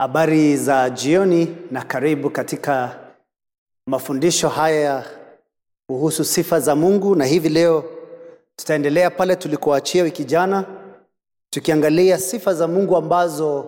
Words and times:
Habari 0.00 0.56
za 0.56 0.90
jioni 0.90 1.56
na 1.70 1.82
karibu 1.84 2.30
katika 2.30 2.96
mafundisho 3.86 4.48
haya 4.48 5.04
kuhusu 5.86 6.24
sifa 6.24 6.60
za 6.60 6.76
Mungu, 6.76 7.14
na 7.16 7.24
hivi 7.24 7.48
leo 7.48 7.84
tutaendelea 8.56 9.10
pale 9.10 9.36
tulikoachia 9.36 10.02
wiki 10.02 10.24
jana, 10.24 10.64
tukiangalia 11.50 12.18
sifa 12.18 12.54
za 12.54 12.68
Mungu 12.68 12.96
ambazo 12.96 13.60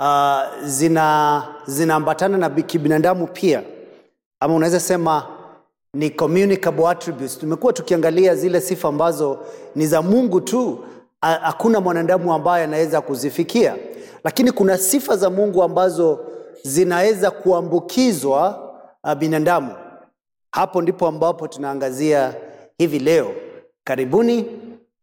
uh, 0.00 0.40
zina 0.64 1.42
zinaambatana 1.66 2.38
na 2.38 2.50
kibinadamu 2.50 3.26
pia, 3.26 3.62
ama 4.40 4.54
unaweza 4.54 4.80
sema 4.80 5.26
ni 5.94 6.10
communicable 6.10 6.88
attributes. 6.88 7.38
Tumekuwa 7.38 7.72
tukiangalia 7.72 8.34
zile 8.34 8.60
sifa 8.60 8.88
ambazo 8.88 9.38
ni 9.74 9.86
za 9.86 10.02
Mungu 10.02 10.40
tu, 10.40 10.84
hakuna 11.20 11.80
mwanadamu 11.80 12.32
ambaye 12.34 12.64
anaweza 12.64 13.00
kuzifikia, 13.00 13.76
lakini 14.24 14.52
kuna 14.52 14.78
sifa 14.78 15.16
za 15.16 15.30
Mungu 15.30 15.62
ambazo 15.62 16.26
zinaweza 16.62 17.30
kuambukizwa 17.30 18.70
uh, 19.04 19.14
binadamu. 19.14 19.74
Hapo 20.50 20.82
ndipo 20.82 21.06
ambapo 21.06 21.48
tunaangazia 21.48 22.34
hivi 22.78 22.98
leo. 22.98 23.34
Karibuni, 23.84 24.46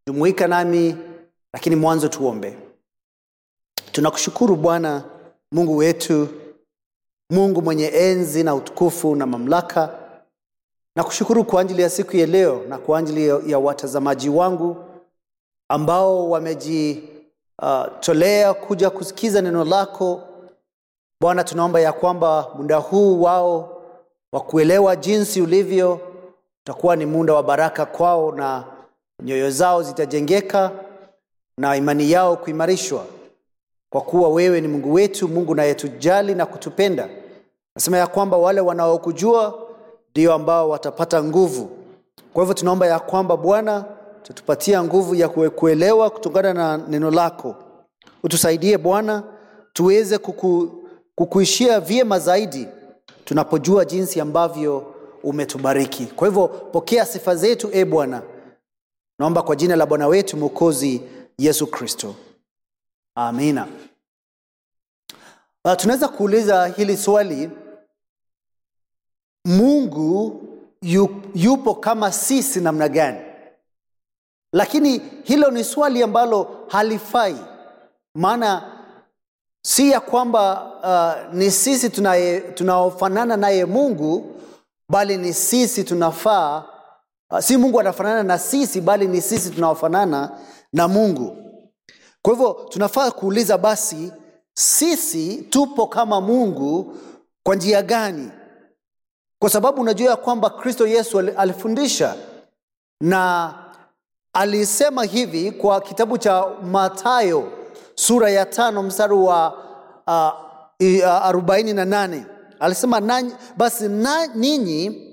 jumuika 0.08 0.48
nami, 0.48 0.96
lakini 1.54 1.76
mwanzo 1.76 2.08
tuombe. 2.08 2.58
Tunakushukuru 3.92 4.56
Bwana 4.56 5.04
Mungu 5.52 5.78
wetu, 5.78 6.28
Mungu 7.30 7.62
mwenye 7.62 7.86
enzi 7.88 8.44
na 8.44 8.56
utukufu 8.56 9.16
na 9.16 9.26
mamlaka. 9.26 10.00
Nakushukuru 10.96 11.44
kwa 11.44 11.62
ajili 11.62 11.82
ya 11.82 11.90
siku 11.90 12.18
ya 12.18 12.26
leo 12.26 12.64
na 12.70 12.78
kwa 12.78 13.00
ajili 13.00 13.28
ya- 13.52 13.60
watazamaji 13.60 14.30
wangu 14.30 14.78
ambao 15.70 16.30
wamejitolea 17.62 18.54
kuja 18.54 18.90
kusikiza 18.90 19.42
neno 19.42 19.66
lako. 19.66 20.22
Bwana, 21.22 21.44
tunaomba 21.44 21.80
ya 21.80 21.94
kwamba 21.94 22.48
muda 22.56 22.78
huu 22.78 23.22
wao 23.22 23.82
wa 24.32 24.40
kuelewa 24.42 24.96
jinsi 24.96 25.42
ulivyo 25.42 26.00
utakuwa 26.64 26.96
ni 26.96 27.06
muda 27.06 27.34
wa 27.34 27.44
baraka 27.44 27.86
kwao, 27.86 28.32
na 28.32 28.64
nyoyo 29.24 29.50
zao 29.52 29.84
zitajengeka 29.84 30.72
na 31.58 31.76
imani 31.76 32.12
yao 32.12 32.38
kuimarishwa, 32.38 33.06
kwa 33.90 34.02
kuwa 34.02 34.30
wewe 34.30 34.62
ni 34.62 34.68
Mungu 34.68 34.94
wetu, 34.94 35.28
Mungu 35.28 35.56
nayetujali 35.56 36.36
na 36.36 36.46
kutupenda. 36.46 37.10
Nasema 37.76 37.98
ya 37.98 38.08
kwamba 38.08 38.38
wale 38.38 38.62
wanaokujua 38.62 39.60
ndio 40.12 40.34
ambao 40.34 40.70
watapata 40.70 41.24
nguvu. 41.24 41.70
Kwa 42.34 42.44
hivyo 42.44 42.54
tunaomba 42.54 42.88
ya 42.88 43.00
kwamba 43.00 43.38
Bwana 43.38 43.86
tutupatia 44.34 44.84
nguvu 44.84 45.16
ya 45.16 45.30
kuelewa 45.30 46.10
kutokana 46.10 46.54
na 46.54 46.78
neno 46.78 47.12
lako. 47.12 47.56
Utusaidie 48.24 48.78
Bwana 48.78 49.24
tuweze 49.74 50.18
kuku, 50.18 50.84
kukuishia 51.16 51.80
vyema 51.80 52.20
zaidi 52.20 52.68
tunapojua 53.26 53.86
jinsi 53.86 54.22
ambavyo 54.22 54.94
umetubariki. 55.24 56.06
Kwa 56.06 56.28
hivyo 56.28 56.48
pokea 56.48 57.06
sifa 57.06 57.36
zetu 57.36 57.70
e 57.74 57.86
Bwana, 57.86 58.22
naomba 59.20 59.42
kwa 59.42 59.56
jina 59.56 59.76
la 59.76 59.86
Bwana 59.86 60.08
wetu 60.08 60.38
Mwokozi 60.38 61.02
Yesu 61.38 61.68
Kristo, 61.68 62.16
amina. 63.16 63.68
Uh, 65.66 65.74
tunaweza 65.76 66.08
kuuliza 66.08 66.68
hili 66.68 66.98
swali, 66.98 67.50
Mungu 69.46 70.42
yupo 71.36 71.76
kama 71.76 72.12
sisi 72.12 72.60
namna 72.62 72.90
gani? 72.90 73.31
Lakini 74.54 75.02
hilo 75.24 75.52
ni 75.52 75.64
swali 75.64 76.04
ambalo 76.04 76.66
halifai, 76.68 77.36
maana 78.16 78.64
si 79.62 79.92
ya 79.92 80.00
kwamba 80.00 80.72
uh, 80.84 81.34
ni 81.34 81.52
sisi 81.52 81.90
tunaofanana 82.56 83.38
naye 83.38 83.66
Mungu, 83.66 84.36
bali 84.90 85.18
ni 85.18 85.34
sisi 85.34 85.84
tunafaa 85.84 86.64
uh, 87.32 87.40
si 87.40 87.58
Mungu 87.58 87.80
anafanana 87.80 88.24
na 88.24 88.38
sisi, 88.40 88.82
bali 88.82 89.08
ni 89.08 89.22
sisi 89.22 89.50
tunaofanana 89.50 90.30
na 90.74 90.88
Mungu. 90.88 91.38
Kwa 92.22 92.34
hivyo 92.34 92.66
tunafaa 92.70 93.12
kuuliza 93.12 93.58
basi, 93.58 94.12
sisi 94.54 95.38
tupo 95.50 95.88
kama 95.88 96.22
Mungu 96.22 96.98
kwa 97.44 97.56
njia 97.56 97.82
gani? 97.82 98.32
Kwa 99.40 99.50
sababu 99.50 99.82
unajua 99.82 100.10
ya 100.10 100.16
kwamba 100.16 100.50
Kristo 100.50 100.88
Yesu 100.88 101.20
alifundisha 101.20 102.16
na 103.02 103.54
alisema 104.34 105.04
hivi 105.04 105.52
kwa 105.52 105.82
kitabu 105.82 106.18
cha 106.18 106.48
Mathayo 106.64 107.52
sura 107.96 108.30
ya 108.30 108.46
tano 108.46 108.84
mstari 108.84 109.14
wa 109.14 109.58
arobaini 111.24 111.74
na 111.74 111.86
nane 111.86 112.26
alisema 112.60 113.00
nanyi, 113.00 113.32
basi 113.58 113.88
na, 113.90 114.28
ninyi 114.28 115.08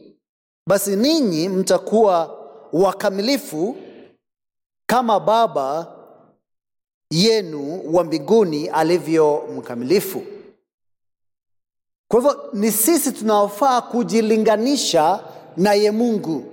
basi 0.67 0.97
ninyi 0.97 1.49
mtakuwa 1.49 2.39
wakamilifu 2.73 3.77
kama 4.87 5.21
Baba 5.21 5.87
yenu 7.11 7.83
wa 7.95 8.05
mbinguni 8.05 8.69
alivyo 8.69 9.45
mkamilifu. 9.57 10.23
Kwa 12.09 12.21
hivyo 12.21 12.51
ni 12.53 12.73
sisi 12.73 13.13
tunaofaa 13.13 13.81
kujilinganisha 13.81 15.21
naye 15.57 15.91
Mungu, 15.91 16.45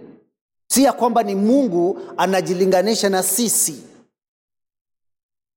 si 0.75 0.83
ya 0.83 0.93
kwamba 0.93 1.23
ni 1.23 1.35
Mungu 1.35 1.99
anajilinganisha 2.17 3.09
na 3.09 3.23
sisi. 3.23 3.83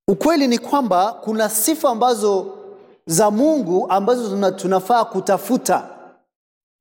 Ukweli 0.09 0.49
ni 0.49 0.59
kwamba 0.59 1.13
kuna 1.13 1.49
sifa 1.49 1.91
ambazo 1.91 2.59
za 3.07 3.31
Mungu 3.31 3.87
ambazo 3.91 4.29
tuna- 4.29 4.53
tunafaa 4.53 5.05
kutafuta 5.05 5.99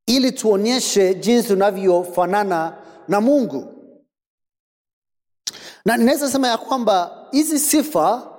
ili 0.05 0.31
tuonyeshe 0.31 1.15
jinsi 1.15 1.47
tunavyofanana 1.47 2.77
na 3.07 3.21
Mungu, 3.21 3.73
na 5.85 5.97
ninaweza 5.97 6.29
sema 6.31 6.47
ya 6.47 6.57
kwamba 6.57 7.25
hizi 7.31 7.59
sifa 7.59 8.31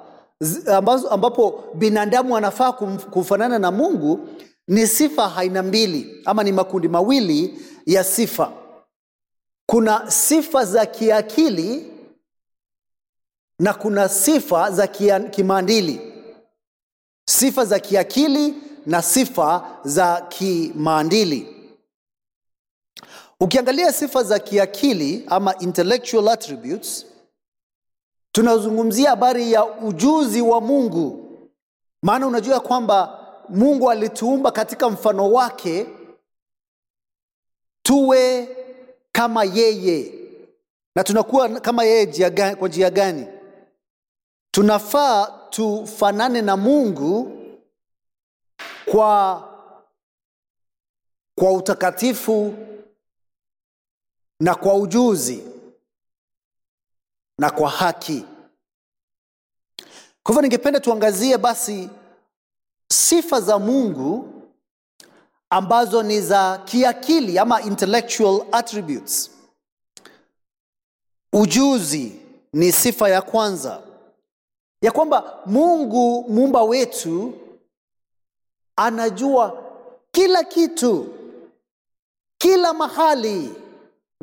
ambazo, 0.67 1.09
ambapo 1.09 1.65
binadamu 1.75 2.37
anafaa 2.37 2.73
kufanana 3.11 3.59
na 3.59 3.71
Mungu 3.71 4.29
ni 4.69 4.87
sifa 4.87 5.37
aina 5.37 5.63
mbili 5.63 6.23
ama 6.25 6.43
ni 6.45 6.53
makundi 6.53 6.89
mawili 6.89 7.61
ya 7.87 8.05
sifa. 8.05 8.53
Kuna 9.71 10.11
sifa 10.11 10.65
za 10.65 10.87
kiakili 10.87 11.93
na 13.59 13.75
kuna 13.75 14.09
sifa 14.09 14.71
za 14.71 14.87
kimaadili. 15.31 16.13
Sifa 17.29 17.65
za 17.65 17.79
kiakili 17.79 18.55
na 18.87 19.03
sifa 19.03 19.79
za 19.85 20.21
kimaandili 20.21 21.59
Ukiangalia 23.41 23.93
sifa 23.93 24.23
za 24.23 24.39
kiakili 24.39 25.25
ama 25.29 25.59
intellectual 25.59 26.29
attributes, 26.29 27.07
tunazungumzia 28.33 29.11
habari 29.11 29.53
ya 29.53 29.65
ujuzi 29.65 30.41
wa 30.43 30.61
Mungu, 30.61 31.29
maana 32.03 32.27
unajua 32.27 32.61
kwamba 32.61 33.19
Mungu 33.49 33.91
alituumba 33.91 34.51
katika 34.51 34.91
mfano 34.91 35.33
wake 35.33 35.87
tuwe 37.83 38.49
kama 39.13 39.45
yeye, 39.45 40.15
na 40.95 41.05
tunakuwa 41.05 41.61
kama 41.61 41.85
yeye 41.85 42.31
kwa 42.57 42.69
njia 42.69 42.91
gani? 42.91 43.27
Tunafaa 44.51 45.27
tufanane 45.51 46.43
na 46.43 46.57
Mungu 46.57 47.33
kwa 48.85 49.45
kwa 51.35 51.53
utakatifu 51.53 52.55
na 54.41 54.55
kwa 54.55 54.75
ujuzi 54.75 55.45
na 57.39 57.51
kwa 57.51 57.71
haki. 57.71 58.25
Kwa 60.23 60.33
hivyo 60.35 60.43
ningependa 60.43 60.81
tuangazie 60.81 61.39
basi 61.39 61.91
sifa 62.89 63.41
za 63.41 63.59
Mungu 63.59 64.38
ambazo 65.51 66.03
ni 66.03 66.21
za 66.21 66.59
kiakili 66.65 67.39
ama 67.39 67.63
intellectual 67.63 68.47
attributes. 68.53 69.31
Ujuzi 71.33 72.21
ni 72.53 72.73
sifa 72.73 73.09
ya 73.09 73.23
kwanza, 73.23 73.83
ya 74.83 74.93
kwamba 74.93 75.39
Mungu 75.47 76.25
muumba 76.29 76.63
wetu 76.63 77.33
anajua 78.77 79.63
kila 80.13 80.45
kitu, 80.45 81.15
kila 82.39 82.73
mahali, 82.73 83.55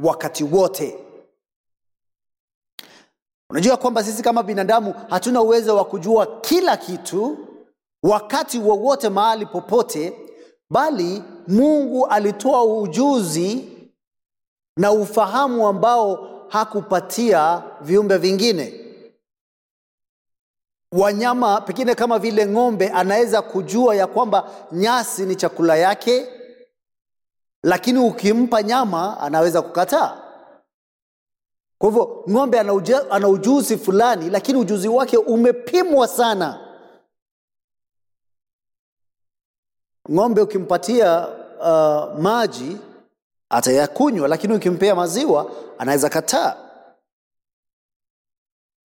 wakati 0.03 0.43
wote. 0.43 0.99
Unajua 3.49 3.77
kwamba 3.77 4.03
sisi 4.03 4.23
kama 4.23 4.43
binadamu 4.43 4.93
hatuna 5.09 5.41
uwezo 5.41 5.75
wa 5.75 5.85
kujua 5.85 6.39
kila 6.41 6.77
kitu 6.77 7.37
wakati 8.03 8.59
wowote 8.59 9.09
mahali 9.09 9.45
popote, 9.45 10.13
bali 10.69 11.23
Mungu 11.47 12.05
alitoa 12.07 12.63
ujuzi 12.63 13.69
na 14.77 14.91
ufahamu 14.91 15.67
ambao 15.67 16.29
hakupatia 16.49 17.63
viumbe 17.81 18.17
vingine. 18.17 18.81
wanyama 20.91 21.61
pengine 21.61 21.95
kama 21.95 22.19
vile 22.19 22.47
ng'ombe 22.47 22.89
anaweza 22.89 23.41
kujua 23.41 23.95
ya 23.95 24.07
kwamba 24.07 24.49
nyasi 24.71 25.25
ni 25.25 25.35
chakula 25.35 25.75
yake 25.75 26.27
lakini 27.63 27.99
ukimpa 27.99 28.63
nyama 28.63 29.19
anaweza 29.19 29.61
kukataa 29.61 30.21
kwa 31.77 31.89
hivyo 31.89 32.23
ng'ombe 32.29 32.59
ana 33.09 33.27
ujuzi 33.27 33.77
fulani 33.77 34.29
lakini 34.29 34.59
ujuzi 34.59 34.87
wake 34.87 35.17
umepimwa 35.17 36.07
sana 36.07 36.64
ng'ombe 40.11 40.41
ukimpatia 40.41 41.27
uh, 41.59 42.19
maji 42.19 42.77
atayakunywa 43.49 44.27
lakini 44.27 44.53
ukimpea 44.53 44.95
maziwa 44.95 45.51
anaweza 45.77 46.09
kataa. 46.09 46.57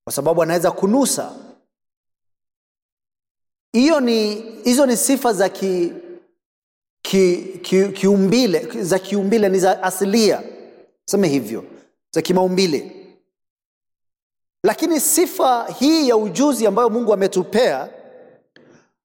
Kwa 0.05 0.13
sababu 0.13 0.43
anaweza 0.43 0.71
kunusa. 0.71 1.33
Hiyo 3.73 4.01
ni 4.01 4.35
hizo 4.65 4.87
ni 4.87 4.97
sifa 4.97 5.33
za 5.33 5.49
ki, 5.49 5.93
ki, 7.03 7.37
ki, 7.63 7.89
kiumbile 7.89 8.83
za 8.83 8.99
kiumbile 8.99 9.49
ni 9.49 9.59
za 9.59 9.83
asilia. 9.83 10.43
Seme 11.05 11.29
hivyo 11.29 11.65
za 12.11 12.23
kimaumbile. 12.23 12.97
Lakini 14.65 15.01
sifa 15.01 15.67
hii 15.79 16.09
ya 16.09 16.17
ujuzi 16.17 16.67
ambayo 16.67 16.91
mungu 16.91 17.13
ametupea 17.13 17.89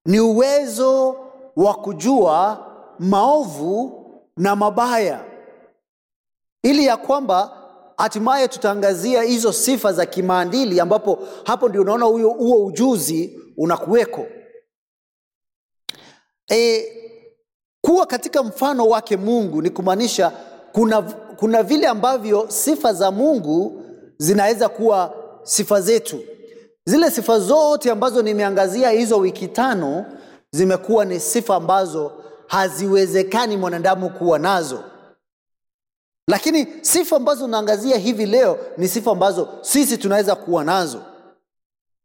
ni 0.06 0.19
uwezo 0.19 1.25
wa 1.56 1.74
kujua 1.74 2.66
maovu 3.00 4.02
na 4.38 4.56
mabaya. 4.56 5.25
Ili 6.63 6.86
ya 6.86 6.98
kwamba 6.98 7.57
hatimaye 7.98 8.48
tutaangazia 8.48 9.22
hizo 9.22 9.54
sifa 9.54 9.94
za 9.94 10.06
kimaadili 10.06 10.80
ambapo 10.80 11.19
hapo 11.44 11.69
ndio 11.69 11.81
unaona 11.81 12.06
huyo 12.06 12.30
huo 12.30 12.66
ujuzi 12.66 13.40
unakuweko. 13.57 14.25
E, 16.52 16.86
kuwa 17.81 18.06
katika 18.06 18.44
mfano 18.44 18.88
wake 18.88 19.18
mungu 19.18 19.62
ni 19.62 19.69
kumaanisha 19.69 20.31
kuna, 20.72 21.01
kuna 21.38 21.63
vile 21.63 21.88
ambavyo 21.88 22.46
sifa 22.48 22.94
za 22.94 23.12
mungu 23.12 23.81
zinaweza 24.18 24.69
kuwa 24.69 25.13
sifa 25.44 25.81
zetu. 25.81 26.19
Zile 26.86 27.12
sifa 27.12 27.40
zote 27.40 27.92
ambazo 27.92 28.22
nimeangazia 28.22 28.90
hizo 28.90 29.18
wiki 29.18 29.48
tano 29.48 30.06
zimekuwa 30.56 31.06
ni 31.06 31.19
sifa 31.19 31.56
ambazo 31.56 32.12
haziwezekani 32.48 33.57
mwanadamu 33.57 34.10
kuwa 34.10 34.40
nazo. 34.40 34.84
Lakini 36.28 36.68
sifa 36.81 37.16
ambazo 37.16 37.46
unaangazia 37.46 37.98
hivi 37.98 38.25
leo 38.25 38.60
ni 38.78 38.88
sifa 38.88 39.12
ambazo 39.12 39.50
sisi 39.62 39.98
tunaweza 39.98 40.36
kuwa 40.36 40.63
nazo. 40.63 41.02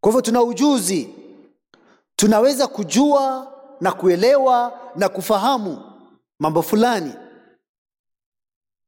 Kwa 0.00 0.10
hivyo 0.10 0.20
tuna 0.20 0.42
ujuzi. 0.42 1.14
Tunaweza 2.16 2.66
kujua 2.66 3.52
na 3.80 3.92
kuelewa 3.92 4.78
na 4.96 5.08
kufahamu 5.08 5.82
mambo 6.38 6.62
fulani. 6.62 7.12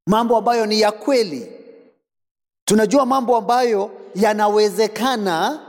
Mambo 0.06 0.36
ambayo 0.36 0.66
ni 0.66 0.80
ya 0.80 0.92
kweli. 0.92 1.52
Tunajua 2.64 3.06
mambo 3.06 3.36
ambayo 3.36 3.90
yanawezekana 4.14 5.60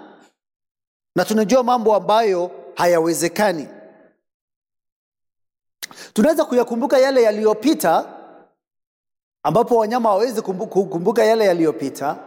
na 1.15 1.25
tunajua 1.25 1.63
mambo 1.63 1.95
ambayo 1.95 2.51
hayawezekani 2.75 3.67
tunaweza 6.13 6.45
kuyakumbuka 6.45 6.97
yale 6.97 7.23
yaliyopita 7.23 8.05
ambapo 9.43 9.75
wanyama 9.77 10.09
hawawezi 10.09 10.41
kukumbuka 10.41 11.23
yale 11.25 11.45
yaliyopita. 11.45 12.17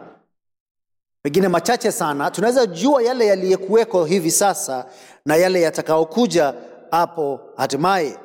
Pengine 1.21 1.47
machache 1.47 1.91
sana. 1.91 2.31
Tunaweza 2.31 2.65
jua 2.65 3.03
yale 3.03 3.25
yaliyokuweko 3.27 4.05
hivi 4.05 4.31
sasa 4.31 4.85
na 5.25 5.35
yale 5.35 5.61
yatakaokuja 5.61 6.53
hapo 6.91 7.39
hatimaye. 7.57 8.17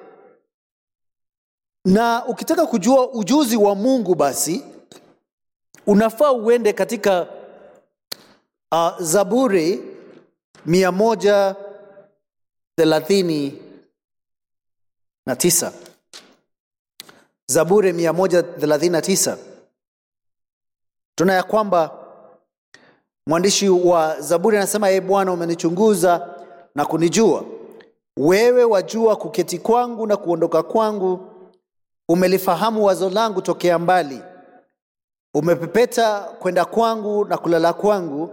Na 1.84 2.26
ukitaka 2.26 2.66
kujua 2.66 3.10
ujuzi 3.12 3.56
wa 3.56 3.74
mungu 3.74 4.14
basi 4.14 4.64
unafaa 5.86 6.32
uende 6.32 6.72
katika 6.72 7.26
uh, 8.72 9.00
zaburi 9.00 9.82
mia 10.66 10.92
moja 10.92 11.56
thelathini 12.76 13.62
na 15.26 15.36
tisa. 15.36 15.72
Zaburi 17.46 17.92
mia 17.92 18.12
moja 18.12 18.42
thelathini 18.42 18.90
na 18.92 19.02
tisa. 19.02 19.38
Tuna 21.14 21.32
ya 21.32 21.42
kwamba 21.42 21.90
mwandishi 23.26 23.68
wa 23.68 24.20
zaburi 24.20 24.56
anasema 24.56 24.90
ee 24.90 25.00
bwana 25.00 25.32
umenichunguza 25.32 26.28
na 26.74 26.84
kunijua. 26.84 27.44
Wewe 28.16 28.64
wajua 28.64 29.16
kuketi 29.16 29.58
kwangu 29.58 30.06
na 30.06 30.16
kuondoka 30.16 30.62
kwangu. 30.62 31.28
Umelifahamu 32.08 32.84
wazo 32.84 33.10
langu 33.10 33.42
tokea 33.42 33.78
mbali. 33.78 34.20
Umepepeta 35.34 36.20
kwenda 36.20 36.64
kwangu 36.64 37.24
na 37.24 37.38
kulala 37.38 37.72
kwangu. 37.72 38.30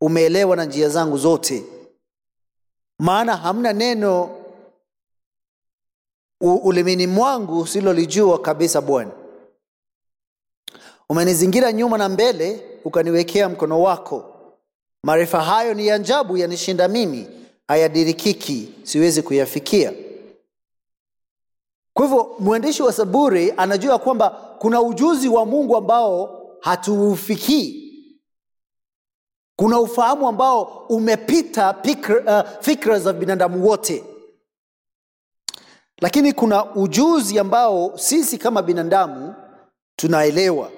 Umeelewa 0.00 0.56
na 0.56 0.64
njia 0.64 0.88
zangu 0.88 1.18
zote. 1.18 1.64
Maana 2.98 3.36
hamna 3.36 3.72
neno 3.72 4.39
ulimini 6.40 7.06
mwangu 7.06 7.66
silolijua 7.66 8.38
kabisa 8.38 8.80
bwana. 8.80 9.10
Umenizingira 11.08 11.72
nyuma 11.72 11.98
na 11.98 12.08
mbele 12.08 12.62
ukaniwekea 12.84 13.48
mkono 13.48 13.82
wako. 13.82 14.24
Maarifa 15.02 15.40
hayo 15.40 15.74
ni 15.74 15.86
ya 15.86 15.94
ajabu 15.94 16.36
yanishinda 16.36 16.88
mimi 16.88 17.26
hayadirikiki 17.68 18.74
siwezi 18.82 19.22
kuyafikia. 19.22 19.92
Kwa 21.94 22.04
hivyo 22.06 22.36
mwandishi 22.38 22.82
wa 22.82 22.92
saburi 22.92 23.54
anajua 23.56 23.98
kwamba 23.98 24.30
kuna 24.58 24.82
ujuzi 24.82 25.28
wa 25.28 25.46
mungu 25.46 25.76
ambao 25.76 26.40
hatuufikii. 26.60 27.86
Kuna 29.56 29.80
ufahamu 29.80 30.28
ambao 30.28 30.62
umepita 30.88 31.74
fikra, 31.82 32.42
uh, 32.44 32.50
fikra 32.60 32.98
za 32.98 33.12
binadamu 33.12 33.66
wote 33.68 34.04
lakini 36.00 36.32
kuna 36.32 36.74
ujuzi 36.74 37.38
ambao 37.38 37.98
sisi 37.98 38.38
kama 38.38 38.62
binadamu 38.62 39.34
tunaelewa. 39.96 40.70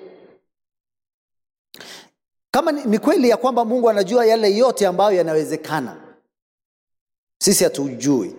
Kama 2.51 2.73
ni, 2.73 2.99
kweli 2.99 3.29
ya 3.29 3.37
kwamba 3.37 3.65
mungu 3.65 3.91
anajua 3.91 4.27
yale 4.27 4.57
yote 4.57 4.87
ambayo 4.87 5.17
yanawezekana 5.17 5.97
sisi 7.39 7.65
hatujui. 7.65 8.35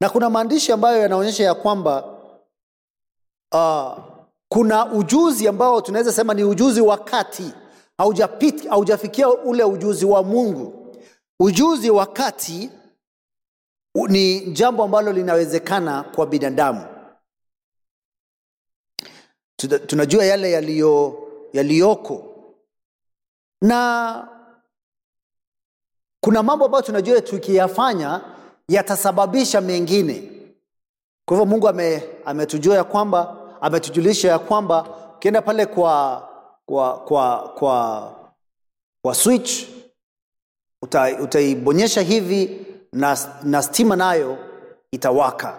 Na 0.00 0.10
kuna 0.10 0.30
maandishi 0.30 0.72
ambayo 0.72 1.02
yanaonyesha 1.02 1.44
ya 1.44 1.54
kwamba 1.54 2.04
uh, 3.52 3.98
kuna 4.48 4.92
ujuzi 4.92 5.48
ambao 5.48 5.80
tunaweza 5.80 6.12
sema 6.12 6.34
ni 6.34 6.44
ujuzi 6.44 6.80
wa 6.80 6.98
kati. 6.98 7.52
Haujafikia 8.68 9.28
ule 9.30 9.64
ujuzi 9.64 10.06
wa 10.06 10.22
mungu. 10.22 10.96
Ujuzi 11.40 11.90
wa 11.90 12.06
kati 12.06 12.70
ni 13.94 14.40
jambo 14.40 14.84
ambalo 14.84 15.12
linawezekana 15.12 16.02
kwa 16.02 16.26
binadamu. 16.26 16.86
Tunajua 19.86 20.24
yale 20.24 20.50
yaliyo 20.50 21.18
yaliyoko. 21.52 22.28
Na 23.60 24.28
kuna 26.20 26.42
mambo 26.42 26.64
ambayo 26.64 26.82
tunajua 26.84 27.20
tukiyafanya 27.20 28.20
yatasababisha 28.68 29.60
mengine. 29.60 30.32
Kwa 31.24 31.36
hivyo 31.36 31.46
mungu 31.46 31.68
ame, 31.68 32.02
ya 32.76 32.84
kwamba 32.84 33.36
ametujulisha 33.60 34.28
ya 34.28 34.38
kwamba 34.38 34.86
ukienda 35.16 35.42
pale 35.42 35.66
kwa 35.66 36.28
kwa 36.66 36.98
kwa 37.00 37.48
kwa, 37.48 38.12
kwa 39.02 39.14
switch 39.14 39.66
uta, 40.82 41.20
utaibonyesha 41.22 42.00
hivi 42.00 42.66
na, 42.92 43.18
na 43.42 43.62
stima 43.62 43.96
nayo 43.96 44.38
itawaka. 44.90 45.52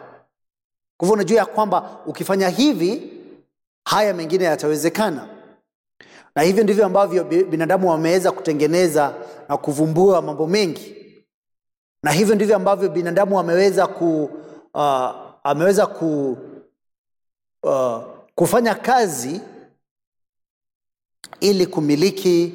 Kwa 0.97 1.05
hivyo 1.07 1.13
unajua 1.13 1.37
ya 1.37 1.45
kwamba 1.45 1.99
ukifanya 2.05 2.49
hivi 2.49 3.13
haya 3.85 4.13
mengine 4.13 4.43
yatawezekana. 4.43 5.27
Na 6.35 6.41
hivyo 6.41 6.63
ndivyo 6.63 6.85
ambavyo 6.85 7.23
binadamu 7.23 7.89
wameweza 7.89 8.31
kutengeneza 8.31 9.15
na 9.49 9.57
kuvumbua 9.57 10.21
mambo 10.21 10.47
mengi. 10.47 10.95
Na 12.03 12.11
hivyo 12.11 12.35
ndivyo 12.35 12.55
ambavyo 12.55 12.89
binadamu 12.89 13.39
ameweza 13.39 13.87
ku 13.87 14.23
uh, 14.73 15.11
ameweza 15.43 15.87
ku 15.87 16.37
uh, 17.63 18.03
kufanya 18.35 18.75
kazi 18.75 19.41
ili 21.39 21.67
kumiliki 21.67 22.53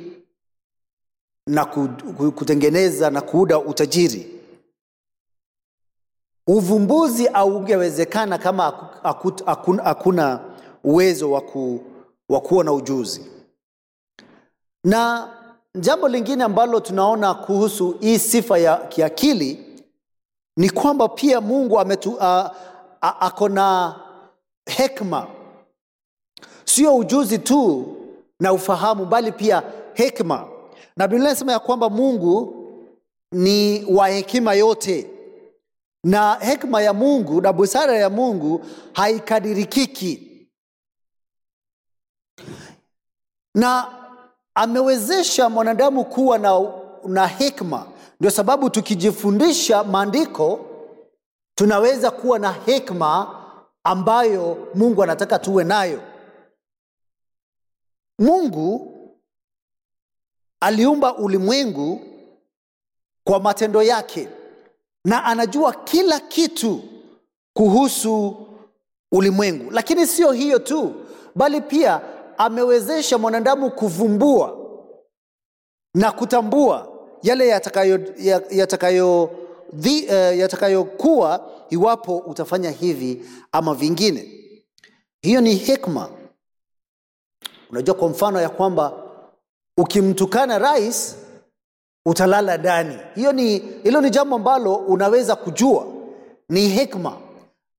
na 1.47 1.65
ku- 1.65 1.89
ku- 2.17 2.33
kutengeneza 2.33 3.11
na 3.11 3.21
kuuda 3.21 3.59
utajiri 3.59 4.38
uvumbuzi 6.49 7.27
haungewezekana 7.27 8.39
kama 8.39 8.65
haku- 9.03 9.45
haku- 9.45 9.83
hakuna- 9.85 10.41
uwezo 10.85 11.31
wa 11.31 11.41
ku- 11.41 11.81
wa 12.29 12.41
kuwa 12.41 12.65
na 12.65 12.73
ujuzi. 12.73 13.27
Na 14.85 15.29
jambo 15.75 16.09
lingine 16.09 16.45
ambalo 16.45 16.81
tunaona 16.81 17.35
kuhusu 17.35 17.97
hii 18.01 18.19
sifa 18.19 18.59
ya 18.59 18.77
kiakili 18.77 19.65
ni 20.57 20.71
kwamba 20.71 21.09
pia 21.09 21.41
Mungu 21.41 21.81
ametu, 21.81 22.17
ako 23.01 23.49
na 23.49 23.95
hekma 24.67 25.27
sio 26.65 26.97
ujuzi 26.97 27.39
tu 27.39 27.87
na 28.41 28.53
ufahamu, 28.53 29.05
bali 29.05 29.33
pia 29.33 29.63
hekma 29.95 30.49
Na 30.97 31.09
Biblia 31.09 31.29
inasema 31.31 31.53
ya 31.53 31.59
kwamba 31.59 31.91
Mungu 31.91 32.55
ni 33.33 33.85
wa 33.85 34.09
hekima 34.09 34.55
yote, 34.55 35.11
na 36.05 36.35
hekima 36.35 36.83
ya 36.83 36.93
Mungu 36.93 37.41
na 37.41 37.53
busara 37.53 37.97
ya 37.97 38.11
Mungu 38.11 38.65
haikadirikiki, 38.93 40.25
na 43.55 43.95
amewezesha 44.55 45.49
mwanadamu 45.49 46.05
kuwa 46.05 46.39
na, 46.39 46.73
na 47.09 47.27
hekima. 47.27 47.87
Ndio 48.21 48.31
sababu 48.31 48.71
tukijifundisha 48.71 49.85
maandiko 49.85 50.61
tunaweza 51.55 52.11
kuwa 52.11 52.39
na 52.39 52.53
hekima 52.53 53.35
ambayo 53.85 54.69
Mungu 54.75 55.03
anataka 55.03 55.39
tuwe 55.39 55.65
nayo. 55.65 56.03
Mungu 58.19 58.95
aliumba 60.61 61.17
ulimwengu 61.17 62.01
kwa 63.25 63.41
matendo 63.41 63.83
yake 63.83 64.29
na 65.05 65.25
anajua 65.25 65.73
kila 65.73 66.21
kitu 66.21 66.83
kuhusu 67.53 68.37
ulimwengu. 69.13 69.71
Lakini 69.71 70.07
sio 70.07 70.33
hiyo 70.33 70.59
tu, 70.59 70.95
bali 71.35 71.61
pia 71.61 72.01
amewezesha 72.39 73.19
mwanadamu 73.19 73.71
kuvumbua 73.71 74.59
na 75.95 76.13
kutambua 76.13 76.93
yale 77.23 77.49
yatakayo 77.49 78.01
yatakayo 78.51 79.25
uh, 79.25 79.87
eh, 79.87 80.39
yatakayokuwa 80.39 81.51
iwapo 81.71 82.17
utafanya 82.19 82.71
hivi 82.71 83.27
ama 83.53 83.75
vingine. 83.75 84.35
Hiyo 85.23 85.41
ni 85.41 85.55
hikma 85.55 86.11
Unajua, 87.71 87.95
kwa 87.95 88.09
mfano 88.09 88.41
ya 88.41 88.49
kwamba 88.49 88.93
ukimtukana 89.79 90.59
rais 90.59 91.17
utalala 92.07 92.57
ndani. 92.57 92.99
Hiyo 93.15 93.33
ni 93.33 93.59
hilo 93.59 94.01
ni 94.01 94.11
jambo 94.11 94.37
ambalo 94.37 94.75
unaweza 94.77 95.37
kujua, 95.37 95.87
ni 96.49 96.69
hikma 96.69 97.17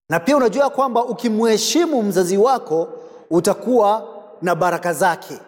Na 0.10 0.20
pia 0.20 0.38
unajua 0.38 0.70
kwamba 0.70 1.06
ukimheshimu 1.06 2.04
mzazi 2.04 2.38
wako 2.38 2.90
utakuwa 3.30 4.08
na 4.42 4.56
baraka 4.56 4.94
zake. 4.94 5.40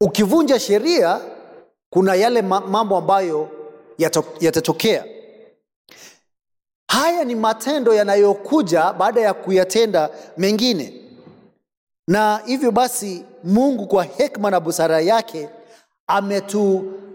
Ukivunja 0.00 0.58
sheria, 0.60 1.20
kuna 1.90 2.14
yale 2.14 2.42
mambo 2.42 2.96
ambayo 2.96 3.48
yatatokea. 4.40 5.04
Haya 6.88 7.24
ni 7.24 7.34
matendo 7.34 7.94
yanayokuja 7.94 8.92
baada 8.92 9.20
ya 9.20 9.34
kuyatenda 9.34 10.10
mengine, 10.36 11.00
na 12.08 12.40
hivyo 12.46 12.70
basi 12.70 13.24
Mungu 13.44 13.86
kwa 13.86 14.04
hekma 14.04 14.50
na 14.50 14.60
busara 14.60 15.00
yake 15.00 15.48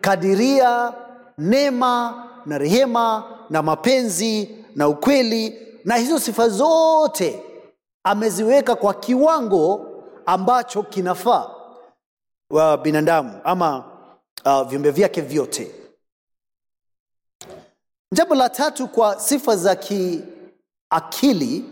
ametukadiria 0.03 0.93
neema 1.37 2.27
na 2.45 2.57
rehema 2.57 3.23
na 3.49 3.61
mapenzi 3.63 4.65
na 4.75 4.87
ukweli, 4.87 5.67
na 5.85 5.95
hizo 5.95 6.19
sifa 6.19 6.49
zote 6.49 7.43
ameziweka 8.03 8.75
kwa 8.75 8.93
kiwango 8.93 9.85
ambacho 10.25 10.83
kinafaa 10.83 11.49
wa 12.49 12.77
binadamu 12.77 13.41
ama 13.43 13.83
uh, 14.45 14.61
viumbe 14.67 14.91
vyake 14.91 15.21
vyote. 15.21 15.71
Jambo 18.11 18.35
la 18.35 18.49
tatu 18.49 18.87
kwa 18.87 19.19
sifa 19.19 19.55
za 19.55 19.75
kiakili 19.75 21.65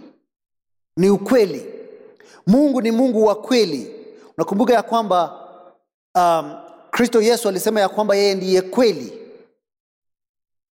ni 0.98 1.10
ukweli. 1.10 1.74
Mungu 2.48 2.82
ni 2.82 2.92
Mungu 2.92 3.26
wa 3.26 3.36
kweli. 3.36 3.94
Unakumbuka 4.38 4.74
ya 4.74 4.84
kwamba 4.84 5.48
um, 6.16 6.67
Kristo 6.98 7.22
Yesu 7.22 7.50
alisema 7.50 7.80
ya 7.80 7.90
kwamba 7.90 8.16
yeye 8.16 8.36
ndiye 8.36 8.62
kweli, 8.62 9.14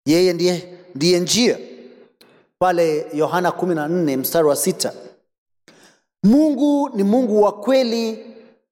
yeye 0.05 0.33
ndiye, 0.33 0.77
ndiye 0.95 1.19
njia 1.19 1.57
pale 2.59 3.07
Yohana 3.13 3.49
14 3.49 4.17
mstari 4.17 4.47
wa 4.47 4.55
sita. 4.55 4.93
Mungu 6.23 6.89
ni 6.95 7.03
Mungu 7.03 7.41
wa 7.41 7.51
kweli. 7.51 8.25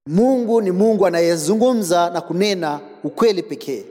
Mungu 0.08 0.62
ni 0.62 0.72
Mungu 0.72 1.06
anayezungumza 1.08 2.10
na 2.10 2.22
kunena 2.22 2.80
ukweli 3.04 3.44
pekee. 3.44 3.86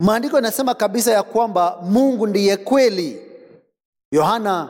Maandiko 0.00 0.36
yanasema 0.36 0.74
kabisa 0.74 1.12
ya 1.12 1.22
kwamba 1.22 1.78
Mungu 1.82 2.26
ndiye 2.26 2.56
kweli. 2.56 3.22
Yohana, 4.12 4.68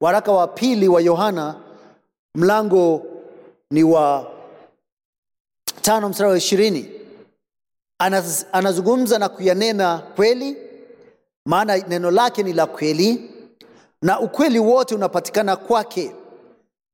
waraka 0.00 0.32
wa 0.32 0.48
pili 0.48 0.88
wa 0.88 1.00
Yohana 1.00 1.54
mlango 2.34 3.02
ni 3.70 3.82
wa 3.84 4.33
tano 5.84 6.08
mstari 6.08 6.30
wa 6.30 6.36
ishirini 6.38 6.90
Anaz, 7.98 8.44
anazungumza 8.52 9.18
na 9.18 9.28
kuyanena 9.28 9.98
kweli, 10.16 10.56
maana 11.46 11.76
neno 11.76 12.10
lake 12.10 12.42
ni 12.42 12.52
la 12.52 12.66
kweli, 12.66 13.30
na 14.02 14.20
ukweli 14.20 14.58
wote 14.58 14.94
unapatikana 14.94 15.56
kwake, 15.56 16.14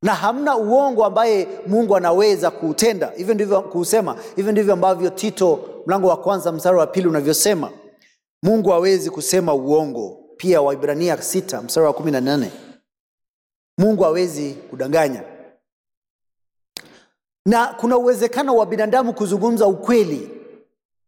na 0.03 0.15
hamna 0.15 0.57
uongo 0.57 1.05
ambaye 1.05 1.49
Mungu 1.67 1.97
anaweza 1.97 2.51
kuutenda. 2.51 3.13
Hivyo 3.17 3.35
ndivyo 3.35 3.63
kuusema, 3.63 4.17
hivyo 4.37 4.53
ndivyo 4.53 4.73
ambavyo 4.73 5.11
Tito 5.11 5.61
mlango 5.87 6.09
wa 6.09 6.17
kwanza 6.17 6.53
mstari 6.53 6.77
wa 6.77 6.87
pili 6.87 7.09
unavyosema. 7.09 7.71
Mungu 8.43 8.71
hawezi 8.71 9.11
kusema 9.11 9.55
uongo. 9.55 10.17
Pia 10.37 10.63
Waibrania 10.63 11.23
sita 11.23 11.63
mstari 11.63 11.87
wa 11.87 11.93
kumi 11.93 12.11
na 12.11 12.21
nane 12.21 12.51
Mungu 13.79 14.03
hawezi 14.03 14.53
kudanganya, 14.71 15.23
na 17.47 17.67
kuna 17.67 17.97
uwezekano 17.99 18.57
wa 18.57 18.67
binadamu 18.67 19.13
kuzungumza 19.13 19.67
ukweli, 19.67 20.31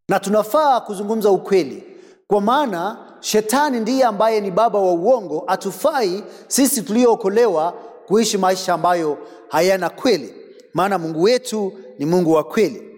na 0.09 0.21
tunafaa 0.21 0.81
kuzungumza 0.81 1.31
ukweli, 1.31 1.85
kwa 2.27 2.41
maana 2.41 2.99
shetani 3.21 3.81
ndiye 3.81 4.05
ambaye 4.05 4.41
ni 4.41 4.51
baba 4.51 4.79
wa 4.79 4.93
uongo. 4.93 5.45
Hatufai 5.47 6.25
sisi 6.49 6.83
tuliookolewa 6.83 7.73
kuishi 8.07 8.39
maisha 8.39 8.75
ambayo 8.75 9.19
hayana 9.49 9.91
kweli, 9.91 10.35
maana 10.75 10.99
Mungu 10.99 11.23
wetu 11.23 11.73
ni 11.99 12.07
Mungu 12.07 12.33
wa 12.33 12.45
kweli. 12.45 12.89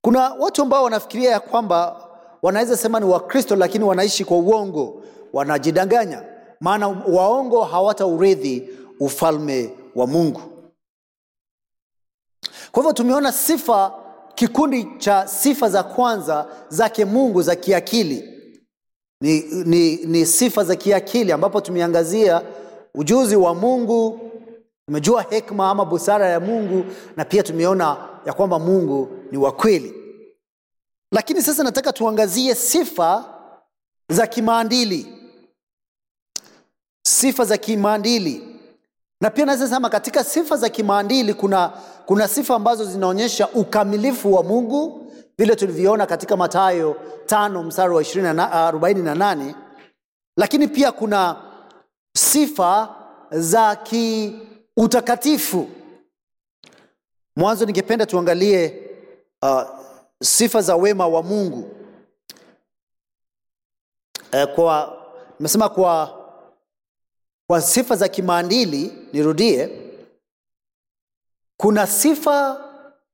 Kuna 0.00 0.28
watu 0.34 0.62
ambao 0.62 0.84
wanafikiria 0.84 1.30
ya 1.30 1.40
kwamba 1.40 2.00
wanaweza 2.42 2.76
sema 2.76 3.00
ni 3.00 3.06
Wakristo 3.06 3.56
lakini 3.56 3.84
wanaishi 3.84 4.24
kwa 4.24 4.36
uongo, 4.36 5.02
wanajidanganya, 5.32 6.22
maana 6.60 6.88
waongo 6.88 7.62
hawataurithi 7.64 8.68
ufalme 9.00 9.70
wa 9.94 10.06
Mungu. 10.06 10.40
Kwa 12.74 12.82
hivyo 12.82 12.92
tumeona 12.92 13.32
sifa, 13.32 13.92
kikundi 14.34 14.84
cha 14.98 15.28
sifa 15.28 15.68
za 15.68 15.82
kwanza 15.82 16.46
zake 16.68 17.04
Mungu 17.04 17.42
za 17.42 17.56
kiakili 17.56 18.28
ni, 19.20 19.40
ni, 19.64 19.96
ni 19.96 20.26
sifa 20.26 20.64
za 20.64 20.76
kiakili 20.76 21.32
ambapo 21.32 21.60
tumeangazia 21.60 22.42
ujuzi 22.94 23.36
wa 23.36 23.54
Mungu, 23.54 24.30
tumejua 24.86 25.22
hekma 25.22 25.70
ama 25.70 25.84
busara 25.84 26.26
ya 26.28 26.40
Mungu, 26.40 26.84
na 27.16 27.24
pia 27.24 27.42
tumeona 27.42 27.96
ya 28.26 28.32
kwamba 28.32 28.58
Mungu 28.58 29.08
ni 29.32 29.38
wa 29.38 29.52
kweli. 29.52 29.94
Lakini 31.12 31.42
sasa 31.42 31.62
nataka 31.64 31.92
tuangazie 31.92 32.54
sifa 32.54 33.24
za 34.08 34.26
kimaandili 34.26 35.06
sifa 37.06 37.44
za 37.44 37.56
kimaadili. 37.58 38.53
Na 39.20 39.30
pia 39.30 39.46
naweza 39.46 39.68
sema 39.68 39.88
katika 39.90 40.24
sifa 40.24 40.56
za 40.56 40.68
kimaandili 40.68 41.34
kuna, 41.34 41.68
kuna 42.06 42.28
sifa 42.28 42.54
ambazo 42.54 42.84
zinaonyesha 42.84 43.48
ukamilifu 43.48 44.34
wa 44.34 44.42
Mungu 44.42 45.12
vile 45.38 45.56
tulivyoona 45.56 46.06
katika 46.06 46.36
matayo 46.36 46.96
tano 47.26 47.62
mstari 47.62 47.94
wa 47.94 48.02
48, 48.02 49.54
lakini 50.36 50.68
pia 50.68 50.92
kuna 50.92 51.36
sifa 52.16 52.94
za 53.30 53.76
kiutakatifu. 53.76 55.68
Mwanzo 57.36 57.66
ningependa 57.66 58.06
tuangalie 58.06 58.90
uh, 59.42 59.62
sifa 60.22 60.60
za 60.62 60.76
wema 60.76 61.06
wa 61.08 61.22
Mungu. 61.22 61.70
uh, 64.32 64.44
kwa 64.54 64.96
nimesema 65.38 65.68
kwa, 65.68 66.23
kwa 67.46 67.60
sifa 67.60 67.96
za 67.96 68.08
kimaandili, 68.08 68.92
nirudie, 69.12 69.70
kuna 71.56 71.86
sifa 71.86 72.64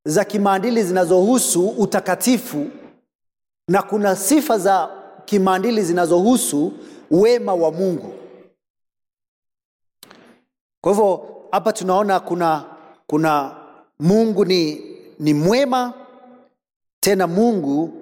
za 0.05 0.25
kimaandili 0.25 0.83
zinazohusu 0.85 1.69
utakatifu 1.69 2.67
na 3.69 3.83
kuna 3.83 4.17
sifa 4.17 4.59
za 4.59 4.89
kimaandili 5.25 5.83
zinazohusu 5.83 6.73
wema 7.11 7.55
wa 7.55 7.73
Mungu. 7.73 8.15
Kwa 10.81 10.93
hivyo 10.93 11.37
hapa 11.51 11.73
tunaona 11.73 12.21
kuna, 12.21 12.65
kuna 13.07 13.57
Mungu 14.01 14.45
ni, 14.45 14.83
ni 15.19 15.35
mwema 15.35 15.95
tena 17.01 17.27
Mungu 17.27 17.93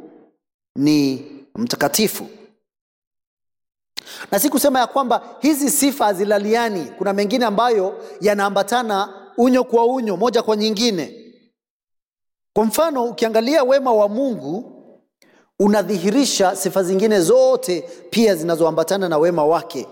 ni 0.77 1.27
mtakatifu. 1.55 2.27
Na 4.31 4.39
si 4.39 4.51
kusema 4.51 4.79
ya 4.81 4.87
kwamba 4.87 5.23
hizi 5.41 5.71
sifa 5.71 6.05
hazilaliani. 6.05 6.85
Kuna 6.99 7.13
mengine 7.13 7.45
ambayo 7.45 8.05
yanaambatana 8.21 9.09
unyo 9.37 9.65
kwa 9.65 9.87
unyo, 9.87 10.17
moja 10.17 10.43
kwa 10.43 10.57
nyingine. 10.57 11.33
Kwa 12.53 12.65
mfano, 12.65 13.05
ukiangalia 13.05 13.65
wema 13.65 13.93
wa 13.93 14.09
Mungu 14.09 14.75
unadhihirisha 15.61 16.57
sifa 16.57 16.83
zingine 16.83 17.21
zote 17.21 17.81
pia 18.11 18.35
zinazoambatana 18.35 19.09
na 19.09 19.19
wema 19.19 19.45
wake. 19.45 19.87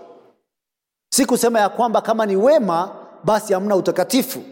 Si 1.09 1.25
kusema 1.25 1.59
ya 1.59 1.69
kwamba 1.69 2.01
kama 2.01 2.25
ni 2.25 2.35
wema 2.35 2.95
basi 3.23 3.53
hamna 3.53 3.75
utakatifu, 3.75 4.43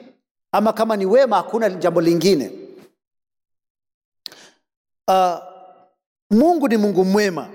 ama 0.52 0.74
kama 0.74 0.96
ni 0.98 1.06
wema 1.06 1.36
hakuna 1.36 1.70
jambo 1.70 2.02
lingine. 2.02 2.52
Uh, 5.08 5.36
Mungu 6.32 6.68
ni 6.68 6.78
Mungu 6.78 7.06
mwema. 7.06 7.48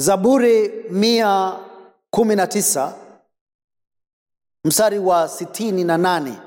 Zaburi 0.00 0.68
mia 0.90 1.58
kumi 2.10 2.36
na 2.36 2.46
tisa 2.46 2.94
mstari 4.64 4.98
wa 4.98 5.28
sitini 5.28 5.84
na 5.84 5.98
nane 5.98 6.38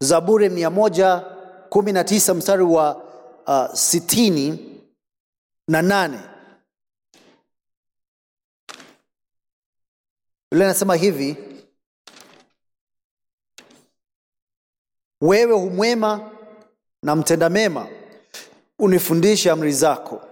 Zaburi 0.00 0.48
mia 0.48 0.70
moja 0.70 1.18
kumi 1.68 1.92
na 1.92 2.04
tisa 2.04 2.34
mstari 2.34 2.62
wa 2.62 2.96
uh, 3.46 3.74
sitini 3.74 4.80
na 5.68 5.82
nane 5.82 6.20
yule 10.52 10.64
anasema 10.64 10.94
hivi: 10.96 11.36
wewe 15.20 15.52
humwema 15.54 16.30
na 17.02 17.16
mtenda 17.16 17.48
mema, 17.50 17.88
unifundishe 18.78 19.50
amri 19.50 19.72
zako. 19.72 20.27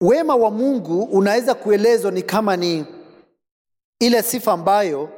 Wema 0.00 0.36
wa 0.36 0.50
Mungu 0.50 1.02
unaweza 1.02 1.54
kuelezwa 1.54 2.10
ni 2.10 2.22
kama 2.22 2.56
ni 2.56 2.84
ile 3.98 4.22
sifa 4.22 4.52
ambayo 4.52 5.08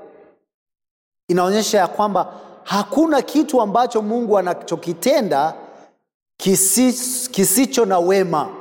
inaonyesha 1.28 1.78
ya 1.78 1.88
kwamba 1.88 2.40
hakuna 2.64 3.22
kitu 3.22 3.60
ambacho 3.60 4.02
Mungu 4.02 4.38
anachokitenda 4.38 5.54
kisi, 6.36 6.92
kisicho 7.30 7.84
na 7.84 7.98
wema. 7.98 8.54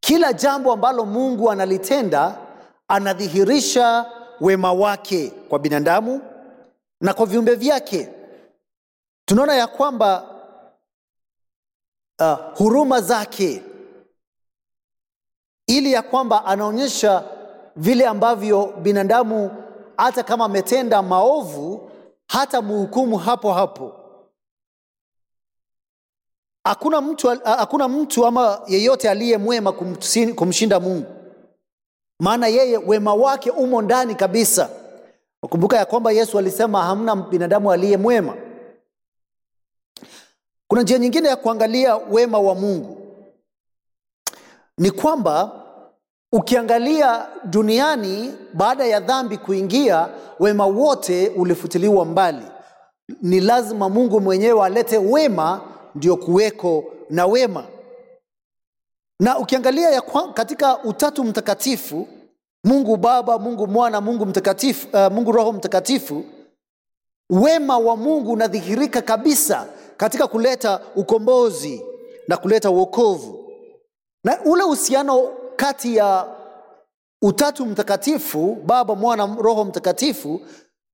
Kila 0.00 0.32
jambo 0.32 0.72
ambalo 0.72 1.04
Mungu 1.04 1.50
analitenda 1.50 2.38
anadhihirisha 2.88 4.06
wema 4.40 4.72
wake 4.72 5.30
kwa 5.48 5.58
binadamu 5.58 6.20
na 7.00 7.14
kwa 7.14 7.26
viumbe 7.26 7.54
vyake. 7.54 8.08
Tunaona 9.24 9.54
ya 9.54 9.66
kwamba 9.66 10.30
uh, 12.20 12.56
huruma 12.58 13.00
zake 13.00 13.62
ili 15.66 15.92
ya 15.92 16.02
kwamba 16.02 16.44
anaonyesha 16.44 17.24
vile 17.76 18.06
ambavyo 18.06 18.66
binadamu 18.82 19.50
hata 19.96 20.22
kama 20.22 20.44
ametenda 20.44 21.02
maovu 21.02 21.90
hata 22.28 22.62
muhukumu 22.62 23.16
hapo 23.18 23.52
hapo. 23.52 23.92
Hakuna 26.64 27.00
mtu, 27.00 27.28
hakuna 27.44 27.88
mtu 27.88 28.26
ama 28.26 28.60
yeyote 28.66 29.10
aliye 29.10 29.38
mwema 29.38 29.72
kumshinda 30.36 30.80
Mungu, 30.80 31.06
maana 32.20 32.46
yeye 32.46 32.76
wema 32.76 33.14
wake 33.14 33.50
umo 33.50 33.82
ndani 33.82 34.14
kabisa. 34.14 34.70
Kumbuka 35.40 35.76
ya 35.76 35.84
kwamba 35.86 36.12
Yesu 36.12 36.38
alisema 36.38 36.82
hamna 36.82 37.16
binadamu 37.16 37.72
aliye 37.72 37.96
mwema. 37.96 38.34
Kuna 40.68 40.82
njia 40.82 40.98
nyingine 40.98 41.28
ya 41.28 41.36
kuangalia 41.36 41.96
wema 41.96 42.38
wa 42.38 42.54
Mungu 42.54 43.03
ni 44.78 44.90
kwamba 44.90 45.64
ukiangalia 46.32 47.26
duniani 47.44 48.34
baada 48.54 48.84
ya 48.86 49.00
dhambi 49.00 49.38
kuingia, 49.38 50.08
wema 50.40 50.66
wote 50.66 51.28
ulifutiliwa 51.28 52.04
mbali. 52.04 52.42
Ni 53.22 53.40
lazima 53.40 53.88
Mungu 53.88 54.20
mwenyewe 54.20 54.64
alete 54.66 54.98
wema 54.98 55.60
ndio 55.94 56.16
kuweko 56.16 56.84
na 57.10 57.26
wema. 57.26 57.64
Na 59.20 59.38
ukiangalia 59.38 59.90
ya 59.90 60.00
kwa, 60.02 60.32
katika 60.32 60.82
Utatu 60.84 61.24
Mtakatifu, 61.24 62.08
Mungu 62.64 62.96
Baba, 62.96 63.38
Mungu 63.38 63.66
Mwana, 63.66 64.00
Mungu 64.00 64.26
Mtakatifu, 64.26 64.88
uh, 64.92 65.12
Mungu 65.12 65.32
Roho 65.32 65.52
Mtakatifu, 65.52 66.24
wema 67.30 67.78
wa 67.78 67.96
Mungu 67.96 68.32
unadhihirika 68.32 69.02
kabisa 69.02 69.66
katika 69.96 70.26
kuleta 70.26 70.80
ukombozi 70.96 71.82
na 72.28 72.36
kuleta 72.36 72.70
wokovu, 72.70 73.43
na 74.24 74.40
ule 74.44 74.62
uhusiano 74.62 75.28
kati 75.56 75.96
ya 75.96 76.26
Utatu 77.22 77.66
Mtakatifu, 77.66 78.54
Baba, 78.66 78.94
Mwana, 78.94 79.36
Roho 79.40 79.64
Mtakatifu 79.64 80.40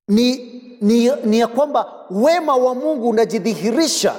ni, 0.08 0.36
ni, 0.80 1.10
ni 1.24 1.38
ya 1.38 1.46
kwamba 1.46 2.06
wema 2.10 2.56
wa 2.56 2.74
Mungu 2.74 3.08
unajidhihirisha 3.08 4.16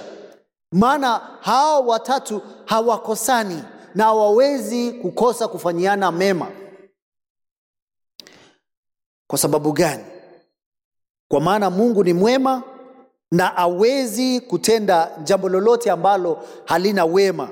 maana 0.72 1.22
hawa 1.42 1.80
watatu 1.80 2.42
hawakosani 2.66 3.64
na 3.96 4.04
hawawezi 4.04 4.92
kukosa 4.92 5.48
kufanyiana 5.48 6.12
mema. 6.12 6.48
Kwa 9.28 9.38
sababu 9.38 9.72
gani? 9.72 10.04
Kwa 11.28 11.42
maana 11.42 11.70
Mungu 11.70 12.04
ni 12.04 12.14
mwema 12.14 12.64
na 13.32 13.46
hawezi 13.48 14.42
kutenda 14.42 15.12
jambo 15.24 15.50
lolote 15.50 15.92
ambalo 15.92 16.44
halina 16.66 17.06
wema. 17.06 17.50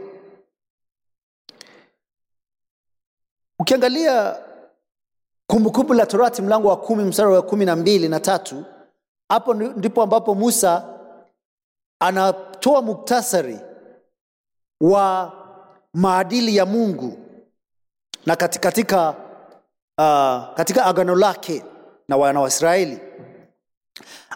Ukiangalia 3.59 4.35
Kumbukumbu 5.47 5.93
la 5.93 6.05
Torati 6.05 6.41
mlango 6.41 6.67
wa 6.67 6.77
kumi 6.77 7.03
mstari 7.03 7.29
wa 7.33 7.41
kumi 7.41 7.65
na 7.65 7.75
mbili 7.75 8.09
na 8.09 8.19
tatu 8.19 8.63
hapo 9.29 9.53
ndipo 9.53 10.01
ambapo 10.03 10.35
Musa 10.35 10.85
anatoa 11.99 12.81
muktasari 12.81 13.59
wa 14.81 15.31
maadili 15.93 16.55
ya 16.55 16.65
Mungu 16.65 17.17
na 18.25 18.35
katika, 18.35 18.63
katika, 18.69 19.09
uh, 19.97 20.55
katika 20.57 20.85
agano 20.85 21.15
lake 21.15 21.63
na 22.07 22.17
wana 22.17 22.41
waisraeli 22.41 22.99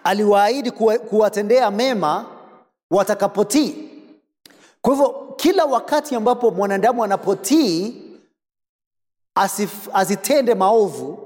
aliwaahidi 0.03 0.71
kuwatendea 1.09 1.71
mema 1.71 2.25
watakapotii. 2.91 3.89
Kwa 4.81 4.93
hivyo 4.93 5.33
kila 5.36 5.65
wakati 5.65 6.15
ambapo 6.15 6.51
mwanadamu 6.51 7.03
anapotii 7.03 8.02
asif, 9.35 9.89
asitende 9.93 10.55
maovu, 10.55 11.19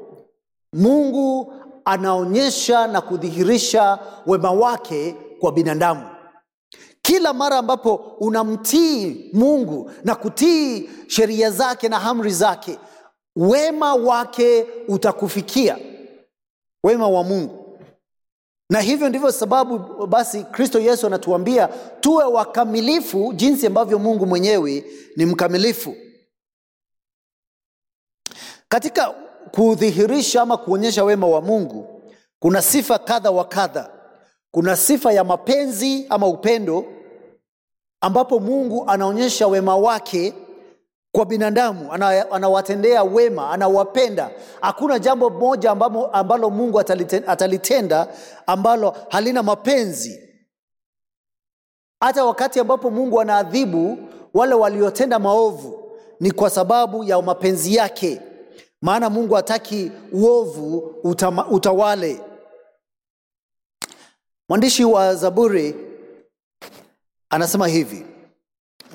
Mungu 0.73 1.53
anaonyesha 1.85 2.87
na 2.87 3.01
kudhihirisha 3.01 3.99
wema 4.25 4.51
wake 4.51 5.15
kwa 5.39 5.51
binadamu. 5.51 6.09
Kila 7.01 7.33
mara 7.33 7.57
ambapo 7.57 7.95
unamtii 8.19 9.29
Mungu 9.33 9.91
na 10.03 10.15
kutii 10.15 10.89
sheria 11.07 11.51
zake 11.51 11.89
na 11.89 12.01
amri 12.01 12.31
zake, 12.31 12.79
wema 13.35 13.95
wake 13.95 14.65
utakufikia, 14.87 15.77
wema 16.83 17.07
wa 17.07 17.23
Mungu. 17.23 17.79
Na 18.69 18.79
hivyo 18.81 19.09
ndivyo 19.09 19.31
sababu 19.31 20.07
basi 20.07 20.43
Kristo 20.43 20.79
Yesu 20.79 21.07
anatuambia 21.07 21.67
tuwe 21.99 22.23
wakamilifu 22.23 23.33
jinsi 23.33 23.67
ambavyo 23.67 23.99
Mungu 23.99 24.25
mwenyewe 24.25 24.85
ni 25.15 25.25
mkamilifu. 25.25 25.95
Katika 28.67 29.13
kudhihirisha 29.51 30.41
ama 30.41 30.57
kuonyesha 30.57 31.03
wema 31.03 31.27
wa 31.27 31.41
Mungu, 31.41 32.01
kuna 32.39 32.61
sifa 32.61 32.99
kadha 32.99 33.31
wa 33.31 33.45
kadha. 33.45 33.89
Kuna 34.51 34.75
sifa 34.75 35.13
ya 35.13 35.23
mapenzi 35.23 36.05
ama 36.09 36.27
upendo, 36.27 36.85
ambapo 38.01 38.39
Mungu 38.39 38.83
anaonyesha 38.87 39.47
wema 39.47 39.75
wake 39.77 40.33
kwa 41.11 41.25
binadamu, 41.25 41.93
anawatendea 42.31 43.03
wema, 43.03 43.49
anawapenda. 43.51 44.29
Hakuna 44.61 44.99
jambo 44.99 45.29
moja 45.29 45.71
ambalo, 45.71 46.07
ambalo 46.07 46.49
Mungu 46.49 46.79
atalitenda 47.27 48.07
ambalo 48.47 48.95
halina 49.09 49.43
mapenzi. 49.43 50.19
Hata 51.99 52.25
wakati 52.25 52.59
ambapo 52.59 52.89
Mungu 52.91 53.21
anaadhibu 53.21 53.97
wale 54.33 54.53
waliotenda 54.55 55.19
maovu, 55.19 55.91
ni 56.19 56.31
kwa 56.31 56.49
sababu 56.49 57.03
ya 57.03 57.21
mapenzi 57.21 57.75
yake, 57.75 58.21
maana 58.81 59.09
Mungu 59.09 59.33
hataki 59.33 59.91
uovu 60.11 60.77
utama, 61.03 61.47
utawale. 61.47 62.21
Mwandishi 64.49 64.83
wa 64.85 65.15
Zaburi 65.15 65.75
anasema 67.29 67.67
hivi, 67.67 68.05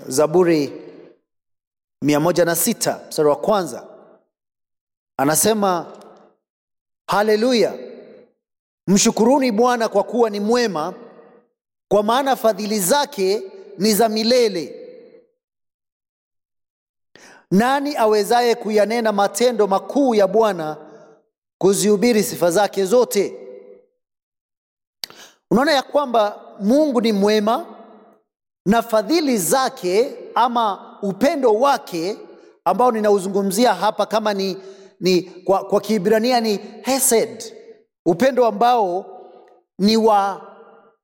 Zaburi 0.08 0.72
mia 2.02 2.20
moja 2.20 2.44
na 2.44 2.56
sita 2.56 3.00
mstari 3.08 3.28
wa 3.28 3.36
kwanza 3.36 3.86
anasema 5.16 5.92
haleluya, 7.06 7.74
mshukuruni 8.86 9.52
Bwana 9.52 9.88
kwa 9.88 10.02
kuwa 10.04 10.30
ni 10.30 10.40
mwema, 10.40 10.94
kwa 11.88 12.02
maana 12.02 12.36
fadhili 12.36 12.80
zake 12.80 13.42
ni 13.78 13.94
za 13.94 14.08
milele. 14.08 14.81
Nani 17.52 17.96
awezaye 17.96 18.54
kuyanena 18.54 19.12
matendo 19.12 19.66
makuu 19.66 20.14
ya 20.14 20.26
Bwana, 20.26 20.76
kuzihubiri 21.58 22.22
sifa 22.22 22.50
zake 22.50 22.84
zote? 22.84 23.38
Unaona 25.50 25.72
ya 25.72 25.82
kwamba 25.82 26.40
Mungu 26.60 27.00
ni 27.00 27.12
mwema 27.12 27.66
na 28.66 28.82
fadhili 28.82 29.38
zake 29.38 30.14
ama 30.34 30.96
upendo 31.02 31.54
wake 31.54 32.16
ambao 32.64 32.92
ninauzungumzia 32.92 33.74
hapa 33.74 34.06
kama 34.06 34.34
ni, 34.34 34.56
ni 35.00 35.22
kwa, 35.22 35.64
kwa 35.64 35.80
Kiebrania 35.80 36.40
ni 36.40 36.56
hesed, 36.82 37.54
upendo 38.06 38.46
ambao 38.46 39.06
ni 39.78 39.96
wa 39.96 40.40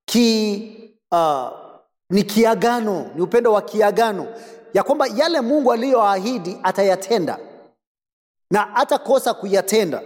ki, 0.04 0.72
uh, 1.12 1.48
ni 2.10 2.22
kiagano, 2.22 3.10
ni 3.14 3.22
upendo 3.22 3.52
wa 3.52 3.62
kiagano, 3.62 4.26
ya 4.74 4.82
kwamba 4.82 5.06
yale 5.16 5.40
Mungu 5.40 5.72
aliyoahidi 5.72 6.58
atayatenda 6.62 7.38
na 8.50 8.60
hatakosa 8.60 9.34
kuyatenda. 9.34 10.02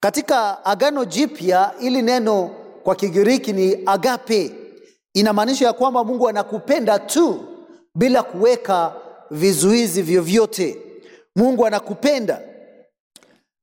Katika 0.00 0.64
Agano 0.64 1.04
Jipya, 1.04 1.72
ili 1.80 2.02
neno 2.02 2.50
kwa 2.82 2.94
Kigiriki 2.94 3.52
ni 3.52 3.78
agape, 3.86 4.54
inamaanisha 5.14 5.66
ya 5.66 5.72
kwamba 5.72 6.04
Mungu 6.04 6.28
anakupenda 6.28 6.98
tu 6.98 7.44
bila 7.94 8.22
kuweka 8.22 8.92
vizuizi 9.30 10.02
vyovyote. 10.02 10.78
Mungu 11.36 11.66
anakupenda 11.66 12.40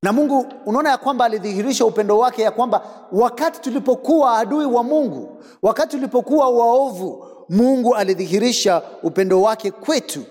na 0.03 0.13
Mungu, 0.13 0.45
unaona 0.65 0.89
ya 0.89 0.97
kwamba 0.97 1.25
alidhihirisha 1.25 1.85
upendo 1.85 2.17
wake, 2.17 2.41
ya 2.41 2.51
kwamba 2.51 2.85
wakati 3.11 3.61
tulipokuwa 3.61 4.37
adui 4.37 4.65
wa 4.65 4.83
Mungu, 4.83 5.43
wakati 5.61 5.95
tulipokuwa 5.95 6.49
waovu, 6.49 7.27
Mungu 7.51 7.95
alidhihirisha 7.95 8.81
upendo 9.03 9.41
wake 9.41 9.71
kwetu, 9.71 10.23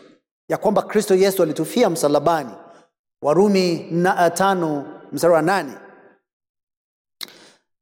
ya 0.49 0.57
kwamba 0.57 0.83
Kristo 0.83 1.15
Yesu 1.15 1.43
alitufia 1.43 1.91
msalabani. 1.91 2.51
Warumi 3.23 3.87
na, 3.91 4.31
tano 4.31 5.01
mstari 5.13 5.35
wa 5.35 5.43
nane. 5.43 5.73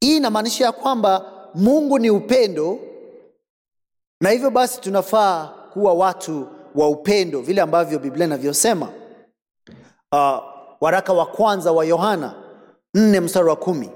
Hii 0.00 0.16
inamaanisha 0.16 0.64
ya 0.64 0.72
kwamba 0.72 1.32
Mungu 1.54 1.98
ni 1.98 2.10
upendo, 2.10 2.78
na 4.20 4.30
hivyo 4.30 4.50
basi 4.50 4.80
tunafaa 4.80 5.46
kuwa 5.72 5.92
watu 5.94 6.46
wa 6.74 6.88
upendo 6.88 7.40
vile 7.40 7.60
ambavyo 7.60 7.98
Biblia 7.98 8.26
inavyosema. 8.26 8.88
Uh, 10.12 10.38
waraka 10.80 11.12
wa 11.12 11.26
kwanza 11.26 11.72
wa 11.72 11.84
Yohana 11.84 12.34
nne 12.94 13.20
mstari 13.20 13.48
wa 13.48 13.56
kumi 13.56 13.90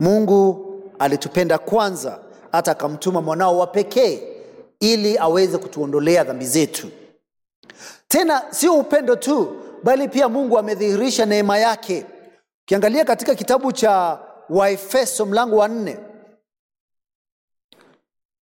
Mungu 0.00 0.68
alitupenda 0.98 1.58
kwanza 1.58 2.20
hata 2.52 2.70
akamtuma 2.72 3.22
mwanao 3.22 3.58
wa 3.58 3.66
pekee 3.66 4.22
ili 4.80 5.18
aweze 5.18 5.58
kutuondolea 5.58 6.24
dhambi 6.24 6.46
zetu. 6.46 6.88
Tena 8.08 8.42
sio 8.52 8.74
upendo 8.74 9.16
tu, 9.16 9.62
bali 9.82 10.08
pia 10.08 10.28
Mungu 10.28 10.58
amedhihirisha 10.58 11.26
neema 11.26 11.58
yake. 11.58 12.06
Ukiangalia 12.62 13.04
katika 13.04 13.34
kitabu 13.34 13.72
cha 13.72 14.18
Waefeso 14.48 15.26
mlango 15.26 15.56
wa 15.56 15.68
nne, 15.68 15.98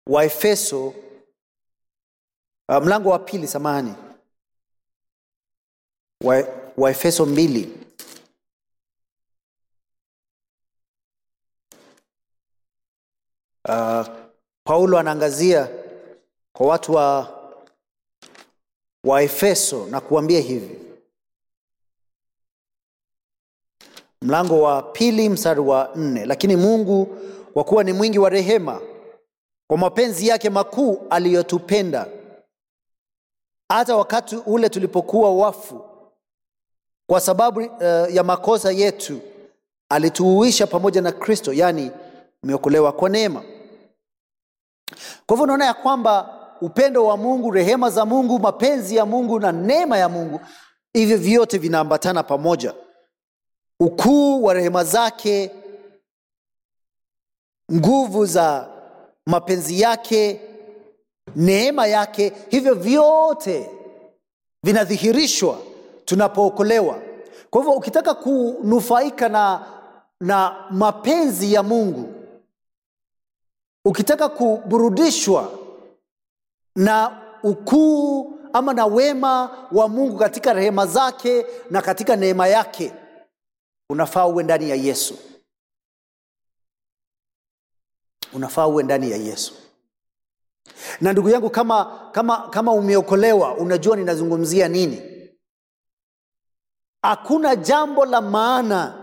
Waefeso 0.08 0.88
uh, 2.70 2.78
mlango 2.84 3.10
wa 3.10 3.20
pili, 3.20 3.48
samahani, 3.48 3.94
wa, 6.24 6.44
Waefeso 6.78 7.26
mbili 7.26 7.83
uh, 13.69 14.08
Paulo 14.63 14.99
anaangazia 14.99 15.69
kwa 16.54 16.67
watu 16.67 16.93
wa 19.04 19.23
efeso 19.23 19.86
na 19.89 20.02
kuambia 20.02 20.39
hivi, 20.39 20.80
mlango 24.21 24.62
wa 24.62 24.82
pili 24.82 25.30
mstari 25.30 25.60
wa 25.60 25.91
nne 25.95 26.26
lakini 26.26 26.56
Mungu 26.56 27.06
kwa 27.54 27.63
kuwa 27.63 27.84
ni 27.84 27.93
mwingi 27.93 28.19
wa 28.19 28.30
rehema, 28.30 28.82
kwa 29.67 29.78
mapenzi 29.78 30.28
yake 30.28 30.49
makuu 30.49 31.08
aliyotupenda, 31.10 32.08
hata 33.69 33.95
wakati 33.95 34.36
ule 34.36 34.69
tulipokuwa 34.69 35.36
wafu 35.36 35.86
kwa 37.10 37.19
sababu 37.21 37.60
uh, 37.60 38.13
ya 38.15 38.23
makosa 38.23 38.71
yetu, 38.71 39.19
alituuisha 39.89 40.67
pamoja 40.67 41.02
na 41.02 41.12
Kristo, 41.12 41.54
yaani 41.54 41.91
umeokolewa 42.43 42.91
kwa 42.91 43.10
neema. 43.10 43.43
Kwa 45.26 45.36
hivyo 45.36 45.44
unaona 45.44 45.66
ya 45.66 45.74
kwamba 45.74 46.40
upendo 46.62 47.06
wa 47.06 47.18
Mungu, 47.18 47.52
rehema 47.52 47.90
za 47.90 48.06
Mungu, 48.06 48.40
mapenzi 48.40 48.96
ya 48.96 49.06
Mungu 49.06 49.40
na 49.40 49.52
neema 49.52 49.98
ya 49.98 50.10
Mungu, 50.10 50.40
hivyo 50.94 51.18
vyote 51.18 51.58
vinaambatana 51.58 52.24
pamoja. 52.24 52.74
Ukuu 53.80 54.44
wa 54.44 54.54
rehema 54.54 54.84
zake, 54.84 55.52
nguvu 57.74 58.26
za 58.26 58.68
mapenzi 59.26 59.82
yake, 59.82 60.42
neema 61.36 61.88
yake, 61.88 62.34
hivyo 62.50 62.74
vyote 62.76 63.70
vinadhihirishwa 64.64 65.58
tunapookolewa. 66.06 67.00
Kwa 67.50 67.62
hivyo 67.62 67.78
ukitaka 67.78 68.14
kunufaika 68.14 69.30
na, 69.30 69.66
na 70.22 70.56
mapenzi 70.72 71.54
ya 71.54 71.64
Mungu, 71.64 72.12
ukitaka 73.86 74.30
kuburudishwa 74.30 75.60
na 76.76 77.22
ukuu 77.43 78.39
ama 78.54 78.74
na 78.74 78.86
wema 78.86 79.67
wa 79.72 79.88
Mungu 79.89 80.17
katika 80.17 80.54
rehema 80.54 80.86
zake 80.86 81.46
na 81.69 81.82
katika 81.82 82.15
neema 82.15 82.48
yake, 82.48 82.93
unafaa 83.89 84.26
uwe 84.26 84.43
ndani 84.43 84.69
ya 84.69 84.76
Yesu, 84.76 85.17
unafaa 88.34 88.67
uwe 88.67 88.84
ndani 88.84 89.12
ya 89.12 89.17
Yesu. 89.17 89.54
Na 91.02 91.12
ndugu 91.13 91.30
yangu, 91.30 91.50
kama, 91.50 92.10
kama, 92.12 92.48
kama 92.50 92.72
umeokolewa, 92.72 93.56
unajua 93.58 93.96
ninazungumzia 93.96 94.67
nini. 94.67 95.30
Hakuna 97.02 97.56
jambo 97.56 98.06
la 98.06 98.22
maana 98.22 99.00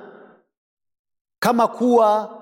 kama 1.38 1.68
kuwa 1.68 2.38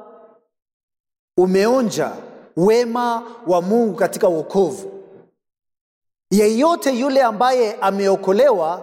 umeonja 1.37 2.17
wema 2.59 3.23
wa 3.47 3.63
Mungu 3.63 3.95
katika 3.95 4.29
wokovu. 4.29 4.93
Yeyote 6.31 6.91
yule 6.99 7.23
ambaye 7.23 7.75
ameokolewa 7.75 8.83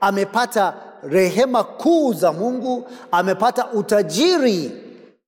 amepata 0.00 0.74
rehema 1.02 1.64
kuu 1.64 2.12
za 2.12 2.32
Mungu, 2.32 2.88
amepata 3.10 3.72
utajiri 3.72 4.72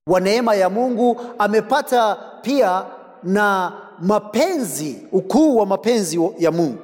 wa 0.06 0.20
neema 0.20 0.54
ya 0.54 0.70
Mungu, 0.70 1.20
amepata 1.38 2.14
pia 2.42 2.84
na 3.22 3.72
mapenzi, 4.00 5.06
ukuu 5.12 5.56
wa 5.56 5.66
mapenzi 5.66 6.20
ya 6.38 6.50
Mungu. 6.50 6.78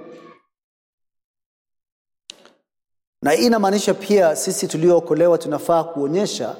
Na 3.22 3.30
hii 3.30 3.46
inamaanisha 3.46 3.94
pia 3.94 4.36
sisi 4.36 4.68
tuliookolewa 4.68 5.38
tunafaa 5.38 5.84
kuonyesha 5.84 6.56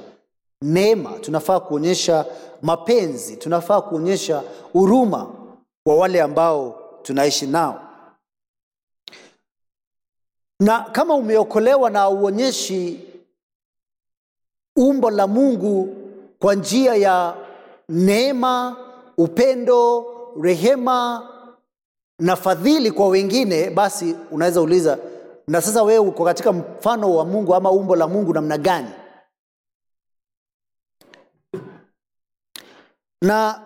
neema, 0.63 1.11
tunafaa 1.21 1.61
kuonyesha 1.61 2.27
mapenzi, 2.63 3.37
tunafaa 3.37 3.81
kuonyesha 3.81 4.43
huruma 4.73 5.27
kwa 5.85 5.97
wale 5.97 6.23
ambao 6.23 6.81
tunaishi 7.03 7.47
nao. 7.47 7.81
Na 10.61 10.81
kama 10.81 11.15
umeokolewa 11.15 11.91
na 11.91 12.09
uonyeshi 12.09 13.01
umbo 14.77 15.11
la 15.11 15.27
Mungu 15.27 15.97
kwa 16.39 16.55
njia 16.55 16.95
ya 16.95 17.35
neema, 17.89 18.77
upendo, 19.19 20.05
rehema 20.43 21.29
na 22.19 22.37
fadhili 22.37 22.91
kwa 22.91 23.09
wengine, 23.09 23.71
basi 23.71 24.17
unaweza 24.31 24.61
uliza, 24.61 24.99
na 25.49 25.61
sasa 25.61 25.83
wewe 25.83 25.99
uko 26.09 26.25
katika 26.25 26.53
mfano 26.53 27.15
wa 27.17 27.25
Mungu 27.25 27.55
ama 27.55 27.71
umbo 27.71 27.97
la 27.97 28.09
Mungu 28.09 28.35
namna 28.35 28.59
gani? 28.59 28.89
Na 33.23 33.63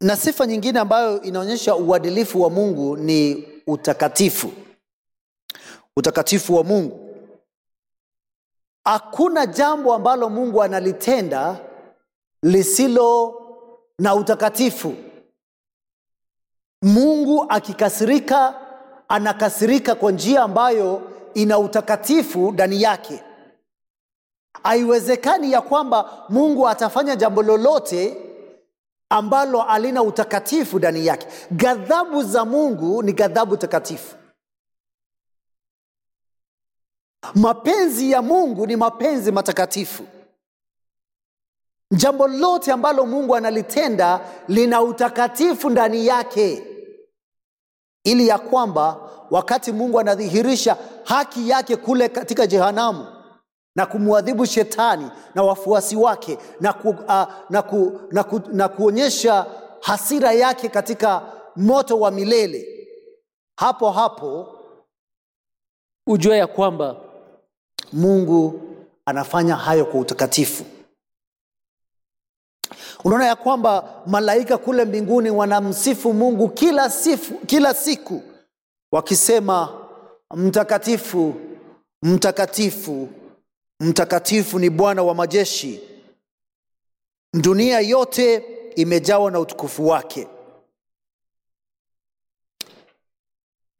na 0.00 0.16
sifa 0.16 0.46
nyingine 0.46 0.78
ambayo 0.78 1.22
inaonyesha 1.22 1.76
uadilifu 1.76 2.42
wa 2.42 2.50
Mungu 2.50 2.96
ni 2.96 3.48
utakatifu. 3.66 4.52
Utakatifu 5.96 6.54
wa 6.56 6.64
Mungu. 6.64 7.14
Hakuna 8.84 9.46
jambo 9.46 9.94
ambalo 9.94 10.28
Mungu 10.30 10.62
analitenda 10.62 11.58
lisilo 12.42 13.34
na 13.98 14.14
utakatifu. 14.14 14.94
Mungu 16.82 17.46
akikasirika, 17.48 18.54
anakasirika 19.08 19.94
kwa 19.94 20.12
njia 20.12 20.42
ambayo 20.42 21.02
ina 21.34 21.58
utakatifu 21.58 22.52
ndani 22.52 22.82
yake. 22.82 23.22
haiwezekani 24.62 25.52
ya 25.52 25.60
kwamba 25.60 26.24
mungu 26.28 26.68
atafanya 26.68 27.16
jambo 27.16 27.42
lolote 27.42 28.27
ambalo 29.10 29.62
alina 29.62 30.02
utakatifu 30.02 30.78
ndani 30.78 31.06
yake. 31.06 31.26
Ghadhabu 31.52 32.22
za 32.22 32.44
mungu 32.44 33.02
ni 33.02 33.12
ghadhabu 33.12 33.56
takatifu. 33.56 34.16
Mapenzi 37.34 38.10
ya 38.10 38.22
mungu 38.22 38.66
ni 38.66 38.76
mapenzi 38.76 39.32
matakatifu. 39.32 40.04
Jambo 41.90 42.28
lote 42.28 42.72
ambalo 42.72 43.06
mungu 43.06 43.36
analitenda 43.36 44.20
lina 44.48 44.82
utakatifu 44.82 45.70
ndani 45.70 46.06
yake. 46.06 46.64
Ili 48.04 48.28
ya 48.28 48.38
kwamba 48.38 48.96
wakati 49.30 49.72
mungu 49.72 50.00
anadhihirisha 50.00 50.76
haki 51.04 51.48
yake 51.48 51.76
kule 51.76 52.08
katika 52.08 52.46
jehanamu 52.46 53.06
na 53.78 53.86
kumwadhibu 53.86 54.46
shetani 54.46 55.10
na 55.34 55.42
wafuasi 55.42 55.96
wake 55.96 56.38
na, 56.60 56.72
ku, 56.72 56.88
uh, 56.88 57.24
na, 57.50 57.62
ku, 57.62 58.00
na, 58.12 58.24
ku, 58.24 58.40
na 58.52 58.68
kuonyesha 58.68 59.46
hasira 59.80 60.32
yake 60.32 60.68
katika 60.68 61.22
moto 61.56 62.00
wa 62.00 62.10
milele. 62.10 62.88
Hapo 63.56 63.90
hapo 63.90 64.54
ujue 66.06 66.38
ya 66.38 66.46
kwamba 66.46 66.96
mungu 67.92 68.60
anafanya 69.06 69.56
hayo 69.56 69.84
kwa 69.84 70.00
utakatifu. 70.00 70.64
Unaona 73.04 73.26
ya 73.26 73.36
kwamba 73.36 74.02
malaika 74.06 74.58
kule 74.58 74.84
mbinguni 74.84 75.30
wanamsifu 75.30 76.12
mungu 76.12 76.48
kila, 76.48 76.90
sifu, 76.90 77.34
kila 77.34 77.74
siku 77.74 78.22
wakisema 78.92 79.86
mtakatifu 80.34 81.34
mtakatifu 82.02 83.08
mtakatifu 83.80 84.58
ni 84.58 84.70
bwana 84.70 85.02
wa 85.02 85.14
majeshi. 85.14 85.80
Dunia 87.34 87.80
yote 87.80 88.36
imejawa 88.76 89.30
na 89.30 89.40
utukufu 89.40 89.88
wake. 89.88 90.28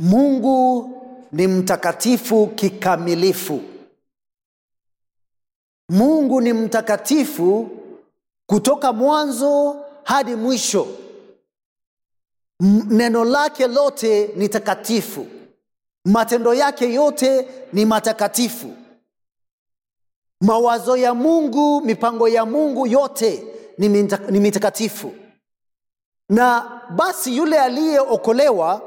Mungu 0.01 0.91
ni 1.33 1.47
mtakatifu 1.47 2.47
kikamilifu. 2.47 3.61
Mungu 5.89 6.41
ni 6.41 6.53
mtakatifu 6.53 7.71
kutoka 8.47 8.93
mwanzo 8.93 9.85
hadi 10.05 10.35
mwisho. 10.35 10.87
Neno 12.91 13.25
lake 13.25 13.67
lote 13.67 14.31
ni 14.37 14.49
takatifu. 14.49 15.27
Matendo 16.05 16.55
yake 16.55 16.95
yote 16.95 17.49
ni 17.73 17.85
matakatifu 17.85 18.75
mawazo 20.40 20.96
ya 20.96 21.14
mungu 21.14 21.81
mipango 21.81 22.29
ya 22.29 22.44
mungu 22.46 22.87
yote 22.87 23.44
ni, 23.79 23.88
mita, 23.88 24.16
ni 24.16 24.40
mitakatifu. 24.40 25.14
Na 26.29 26.81
basi 26.90 27.37
yule 27.37 27.61
aliyeokolewa 27.61 28.83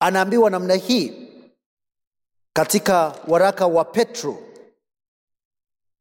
anaambiwa 0.00 0.50
namna 0.50 0.74
hii 0.74 1.28
katika 2.52 3.14
waraka 3.28 3.66
wa 3.66 3.84
petro 3.84 4.38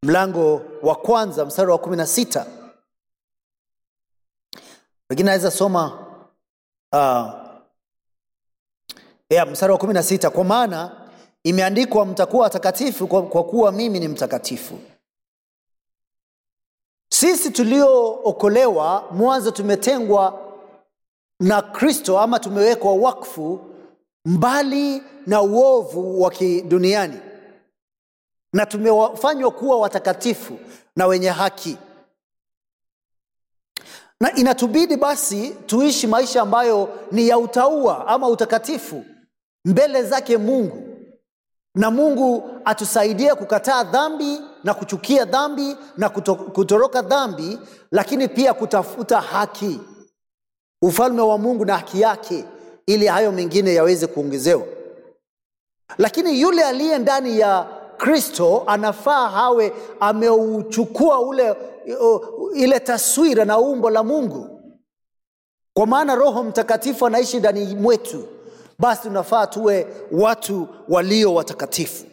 mlango 0.03 0.61
wa 0.81 0.95
kwanza 0.95 1.45
mstari 1.45 1.71
wa 1.71 1.77
kumi 1.77 1.97
na 1.97 2.07
sita. 2.07 2.45
Wengine 5.09 5.25
naweza 5.29 5.51
soma 5.51 6.07
uh, 6.91 7.33
yeah, 9.29 9.47
mstari 9.51 9.71
wa 9.73 9.79
kumi 9.79 9.93
na 9.93 10.03
sita. 10.03 10.29
Kwa 10.29 10.43
maana 10.43 10.98
imeandikwa 11.43 12.05
mtakuwa 12.05 12.43
watakatifu 12.43 13.07
kwa, 13.07 13.23
kwa 13.23 13.43
kuwa 13.43 13.71
mimi 13.71 13.99
ni 13.99 14.07
mtakatifu. 14.07 14.79
Sisi 17.09 17.51
tuliookolewa 17.51 19.07
mwanzo 19.11 19.51
tumetengwa 19.51 20.41
na 21.39 21.61
kristo 21.61 22.19
ama 22.19 22.39
tumewekwa 22.39 22.93
wakfu 22.95 23.59
mbali 24.25 25.03
na 25.27 25.41
uovu 25.41 26.21
wa 26.21 26.31
kiduniani. 26.31 27.19
Na 28.53 28.65
tumefanywa 28.65 29.51
kuwa 29.51 29.79
watakatifu 29.79 30.59
na 30.95 31.07
wenye 31.07 31.29
haki. 31.29 31.77
Na 34.19 34.35
inatubidi 34.35 34.97
basi 34.97 35.49
tuishi 35.65 36.07
maisha 36.07 36.41
ambayo 36.41 36.99
ni 37.11 37.27
ya 37.27 37.37
utaua 37.37 38.07
ama 38.07 38.27
utakatifu 38.27 39.05
mbele 39.65 40.03
zake 40.03 40.37
mungu 40.37 40.88
na 41.75 41.91
mungu 41.91 42.49
atusaidie 42.65 43.35
kukataa 43.35 43.83
dhambi 43.83 44.41
na 44.63 44.73
kuchukia 44.73 45.25
dhambi 45.25 45.75
na 45.97 46.09
kuto, 46.09 46.35
kutoroka 46.35 47.01
dhambi 47.01 47.59
lakini 47.91 48.27
pia 48.27 48.53
kutafuta 48.53 49.21
haki. 49.21 49.79
Ufalme 50.81 51.21
wa 51.21 51.37
mungu 51.37 51.65
na 51.65 51.77
haki 51.77 52.01
yake 52.01 52.45
ili 52.85 53.07
hayo 53.07 53.31
mengine 53.31 53.73
yaweze 53.73 54.07
kuongezewa. 54.07 54.63
Lakini 55.97 56.41
yule 56.41 56.63
aliye 56.63 56.97
ndani 56.97 57.39
ya 57.39 57.67
kristo 57.97 58.63
anafaa 58.67 59.29
hawe 59.29 59.73
ameuchukua 59.99 61.19
ule 61.19 61.55
ile 62.53 62.79
taswira 62.79 63.45
na 63.45 63.57
umbo 63.59 63.89
la 63.89 64.03
mungu. 64.03 64.61
Kwa 65.73 65.87
maana 65.87 66.15
roho 66.15 66.43
mtakatifu 66.43 67.05
anaishi 67.07 67.39
ndani 67.39 67.75
mwetu 67.75 68.27
basi 68.79 69.01
tunafaa 69.01 69.47
tuwe 69.47 69.87
watu 70.11 70.67
walio 70.89 71.33
watakatifu. 71.33 72.05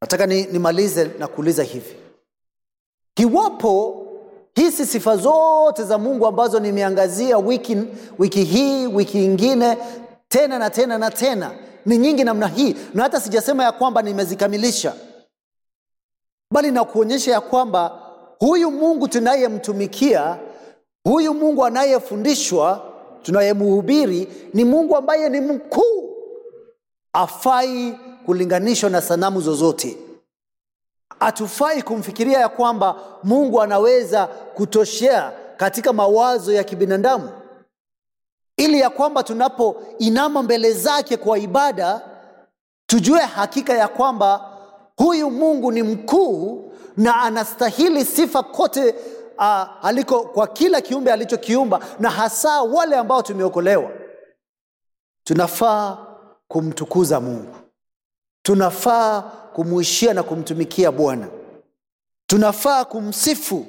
Nataka 0.00 0.26
nimalize 0.26 1.04
ni 1.04 1.18
na 1.18 1.28
kuuliza 1.28 1.62
hivi. 1.62 1.96
Iwapo 3.16 4.06
hizi 4.54 4.86
sifa 4.86 5.16
zote 5.16 5.84
za 5.84 5.98
mungu 5.98 6.26
ambazo 6.26 6.60
nimeangazia 6.60 7.38
wiki, 7.38 7.76
wiki 8.18 8.44
hii 8.44 8.86
wiki 8.86 9.24
ingine 9.24 9.78
tena 10.28 10.58
na 10.58 10.70
tena 10.70 10.98
na 10.98 11.10
tena 11.10 11.50
ni 11.86 11.98
nyingi 11.98 12.24
namna 12.24 12.46
hii 12.48 12.76
na 12.94 13.02
hata 13.02 13.20
sijasema 13.20 13.64
ya 13.64 13.72
kwamba 13.72 14.02
nimezikamilisha. 14.02 14.94
Bali 16.52 16.70
na 16.70 16.84
kuonyesha 16.84 17.30
ya 17.32 17.40
kwamba 17.40 18.00
huyu 18.38 18.70
mungu 18.70 19.08
tunayemtumikia 19.08 20.38
huyu 21.04 21.34
mungu 21.34 21.64
anayefundishwa 21.64 22.89
tunayemhubiri 23.22 24.28
ni 24.54 24.64
mungu 24.64 24.96
ambaye 24.96 25.28
ni 25.28 25.40
mkuu. 25.40 26.16
Afai 27.12 27.98
kulinganishwa 28.26 28.90
na 28.90 29.00
sanamu 29.00 29.40
zozote. 29.40 29.98
Hatufai 31.20 31.82
kumfikiria 31.82 32.38
ya 32.40 32.48
kwamba 32.48 32.96
mungu 33.22 33.62
anaweza 33.62 34.26
kutoshea 34.26 35.32
katika 35.56 35.92
mawazo 35.92 36.52
ya 36.52 36.64
kibinadamu. 36.64 37.30
Ili 38.56 38.80
ya 38.80 38.90
kwamba 38.90 39.22
tunapoinama 39.22 40.42
mbele 40.42 40.72
zake 40.72 41.16
kwa 41.16 41.38
ibada 41.38 42.00
tujue 42.86 43.20
hakika 43.20 43.74
ya 43.74 43.88
kwamba 43.88 44.50
huyu 44.96 45.30
mungu 45.30 45.72
ni 45.72 45.82
mkuu 45.82 46.72
na 46.96 47.16
anastahili 47.16 48.04
sifa 48.04 48.42
kote 48.42 48.94
uh, 49.40 49.84
aliko 49.86 50.22
kwa 50.22 50.46
kila 50.46 50.80
kiumbe 50.80 51.12
alichokiumba 51.12 51.80
na 51.98 52.10
hasa 52.10 52.62
wale 52.62 52.96
ambao 52.96 53.22
tumeokolewa. 53.22 53.90
Tunafaa 55.24 55.98
kumtukuza 56.48 57.20
mungu. 57.20 57.54
Tunafaa 58.42 59.20
kumuishia 59.52 60.14
na 60.14 60.22
kumtumikia 60.22 60.92
bwana. 60.92 61.28
Tunafaa 62.26 62.84
kumsifu 62.84 63.66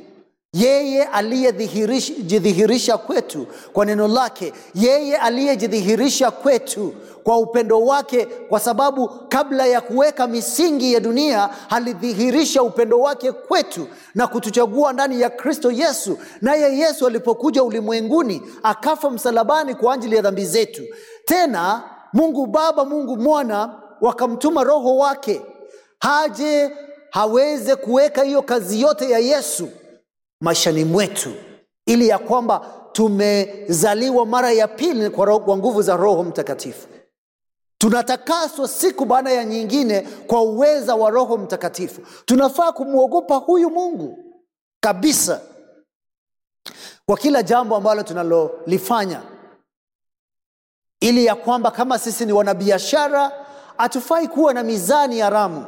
yeye 0.54 1.04
aliyejidhihirisha 1.04 2.98
kwetu 2.98 3.48
kwa 3.74 3.86
neno 3.86 4.08
lake. 4.08 4.54
Yeye 4.76 5.18
aliyejidhihirisha 5.18 6.32
kwetu 6.32 6.94
kwa 7.24 7.38
upendo 7.38 7.82
wake 7.86 8.26
kwa 8.26 8.60
sababu 8.60 9.10
kabla 9.30 9.66
ya 9.66 9.82
kuweka 9.82 10.28
misingi 10.28 10.94
ya 10.94 11.00
dunia 11.00 11.50
alidhihirisha 11.70 12.64
upendo 12.64 13.00
wake 13.00 13.32
kwetu 13.32 13.88
na 14.16 14.28
kutuchagua 14.28 14.94
ndani 14.94 15.22
ya 15.22 15.30
kristo 15.30 15.72
yesu. 15.72 16.18
Naye 16.42 16.78
yesu 16.78 17.08
alipokuja 17.08 17.64
ulimwenguni 17.64 18.42
akafa 18.64 19.10
msalabani 19.10 19.76
kwa 19.76 19.94
ajili 19.94 20.16
ya 20.16 20.22
dhambi 20.22 20.46
zetu. 20.46 20.84
Tena 21.26 21.84
mungu 22.14 22.46
baba 22.46 22.86
mungu 22.86 23.18
mwana 23.18 23.76
wakamtuma 24.02 24.64
roho 24.64 24.98
wake. 24.98 25.42
Haje 26.00 26.72
haweze 27.10 27.76
kuweka 27.76 28.24
hiyo 28.24 28.42
kazi 28.42 28.82
yote 28.82 29.10
ya 29.10 29.20
yesu 29.20 29.70
maishani 30.42 30.86
mwetu 30.86 31.34
ili 31.86 32.08
ya 32.08 32.20
kwamba 32.20 32.66
tumezaliwa 32.92 34.26
mara 34.26 34.52
ya 34.52 34.68
pili 34.68 35.10
kwa, 35.10 35.40
kwa 35.40 35.58
nguvu 35.58 35.82
za 35.82 35.98
roho 35.98 36.24
mtakatifu. 36.24 36.88
Tunatakaswa 37.78 38.68
siku 38.68 39.06
baada 39.06 39.32
ya 39.32 39.46
nyingine 39.46 40.02
kwa 40.02 40.42
uweza 40.42 40.96
wa 40.96 41.10
roho 41.10 41.38
mtakatifu. 41.38 42.02
Tunafaa 42.26 42.72
kumwogopa 42.72 43.36
huyu 43.36 43.70
mungu 43.70 44.18
kabisa 44.80 45.42
kwa 47.06 47.18
kila 47.18 47.44
jambo 47.44 47.76
ambalo 47.76 48.04
tunalolifanya 48.04 49.22
ili 51.00 51.26
ya 51.26 51.36
kwamba 51.36 51.72
kama 51.72 52.00
sisi 52.00 52.26
ni 52.26 52.34
wanabiashara 52.34 53.32
hatufai 53.78 54.28
kuwa 54.28 54.54
na 54.54 54.64
mizani 54.64 55.20
haramu 55.20 55.66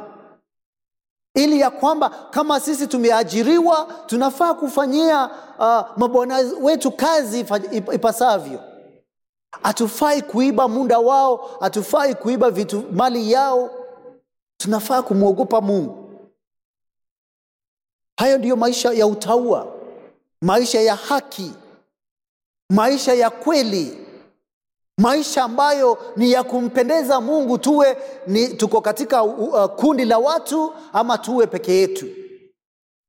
ili 1.34 1.60
ya 1.60 1.70
kwamba 1.70 2.10
kama 2.10 2.60
sisi 2.60 2.86
tumeajiriwa 2.86 3.88
tunafaa 4.06 4.54
kufanyia 4.54 5.30
uh, 5.58 5.82
mabwana 5.96 6.36
wetu 6.60 6.92
kazi 6.92 7.40
ipasavyo. 7.92 8.60
Hatufai 9.62 10.22
kuiba 10.22 10.68
muda 10.68 10.98
wao 10.98 11.50
hatufai 11.60 12.14
kuiba 12.14 12.50
vitu 12.50 12.84
mali 12.92 13.32
yao. 13.32 13.70
Tunafaa 14.56 15.02
kumwogopa 15.02 15.60
mungu. 15.60 16.10
Hayo 18.16 18.38
ndiyo 18.38 18.56
maisha 18.56 18.92
ya 18.92 19.06
utaua 19.06 19.66
maisha 20.42 20.80
ya 20.80 20.94
haki 20.96 21.52
maisha 22.70 23.14
ya 23.14 23.30
kweli 23.30 24.03
maisha 24.98 25.44
ambayo 25.44 25.98
ni 26.16 26.32
ya 26.32 26.42
kumpendeza 26.42 27.20
mungu 27.20 27.58
tuwe 27.58 27.96
ni 28.26 28.48
tuko 28.48 28.80
katika 28.80 29.22
uh, 29.22 29.64
kundi 29.66 30.04
la 30.04 30.18
watu 30.18 30.72
ama 30.92 31.18
tuwe 31.18 31.46
peke 31.46 31.72
yetu. 31.74 32.06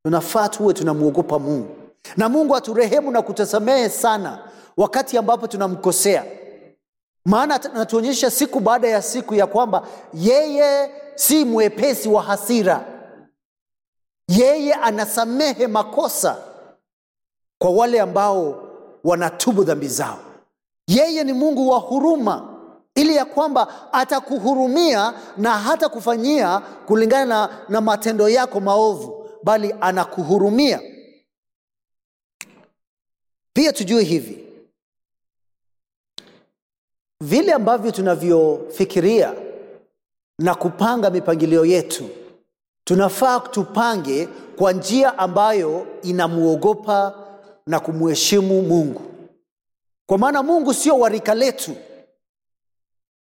Tunafaa 0.04 0.50
tuwe 0.50 0.74
tunamwogopa 0.74 1.40
mungu. 1.40 1.76
Na 2.18 2.30
mungu 2.30 2.56
aturehemu 2.56 3.12
na 3.12 3.22
kutusamehe 3.22 3.90
sana 3.90 4.50
wakati 4.78 5.18
ambapo 5.18 5.48
tunamkosea. 5.48 6.26
Maana 7.26 7.64
anatuonyesha 7.64 8.32
siku 8.32 8.60
baada 8.60 8.88
ya 8.88 9.02
siku 9.02 9.36
ya 9.36 9.48
kwamba 9.48 9.88
yeye 10.14 10.92
si 11.16 11.46
mwepesi 11.46 12.10
wa 12.10 12.22
hasira. 12.22 12.86
Yeye 14.28 14.74
anasamehe 14.74 15.68
makosa 15.68 16.38
kwa 17.58 17.70
wale 17.72 18.02
ambao 18.02 18.64
wanatubu 19.04 19.64
dhambi 19.64 19.88
zao 19.88 20.20
yeye 20.88 21.24
ni 21.24 21.34
mungu 21.34 21.70
wa 21.70 21.80
huruma 21.80 22.56
ili 22.96 23.16
ya 23.16 23.26
kwamba 23.26 23.94
atakuhurumia 23.94 25.14
na 25.38 25.60
hata 25.60 25.90
kufanyia 25.90 26.60
kulingana 26.60 27.26
na, 27.26 27.50
na 27.70 27.82
matendo 27.82 28.30
yako 28.30 28.60
maovu 28.60 29.30
bali 29.44 29.76
anakuhurumia. 29.82 30.82
Pia 33.54 33.74
tujue 33.74 34.04
hivi. 34.04 34.46
Vile 37.22 37.54
ambavyo 37.54 37.92
tunavyofikiria 37.92 39.34
na 40.40 40.56
kupanga 40.56 41.10
mipangilio 41.10 41.66
yetu 41.66 42.10
tunafaa 42.84 43.40
tupange 43.40 44.28
kwa 44.58 44.72
njia 44.72 45.18
ambayo 45.18 45.88
inamwogopa 46.04 47.14
na 47.68 47.80
kumheshimu 47.80 48.62
mungu 48.62 49.02
kwa 50.08 50.18
maana 50.18 50.44
mungu 50.44 50.74
sio 50.74 51.00
wa 51.00 51.10
rika 51.10 51.36
letu. 51.36 51.76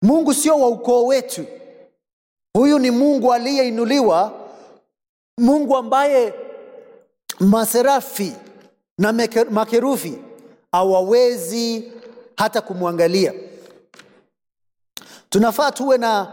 Mungu 0.01 0.33
sio 0.33 0.59
wa 0.59 0.67
ukoo 0.67 1.05
wetu. 1.05 1.45
Huyu 2.53 2.79
ni 2.79 2.91
mungu 2.91 3.33
aliyeinuliwa 3.33 4.49
mungu 5.37 5.77
ambaye 5.77 6.33
maserafi 7.39 8.33
na 8.97 9.13
makerufi 9.49 10.17
hawawezi 10.71 11.91
hata 12.37 12.61
kumwangalia. 12.61 13.33
Tunafaa 15.29 15.71
tuwe 15.71 15.97
na, 15.97 16.31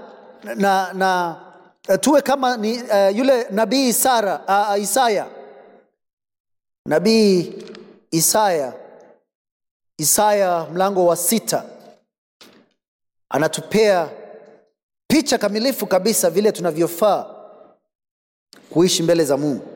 na, 0.56 0.92
na 0.92 1.36
tuwe 2.00 2.22
kama 2.22 2.56
ni, 2.56 2.82
uh, 2.82 3.16
yule 3.16 3.46
nabii 3.50 3.88
Isara, 3.88 4.40
uh, 4.76 4.82
Isaya. 4.82 5.26
Nabii 6.86 7.52
Isaya 8.10 8.72
Isaya 9.98 10.66
mlango 10.72 11.07
wa 11.07 11.16
sita 11.16 11.64
anatupea 13.28 14.11
picha 15.07 15.38
kamilifu 15.38 15.87
kabisa 15.87 16.31
vile 16.31 16.52
tunavyofaa 16.52 17.26
kuishi 18.70 19.02
mbele 19.02 19.24
za 19.24 19.37
Mungu. 19.37 19.68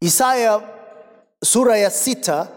Isaya 0.00 0.62
sura 1.44 1.76
ya 1.78 1.90
sita 1.90 2.48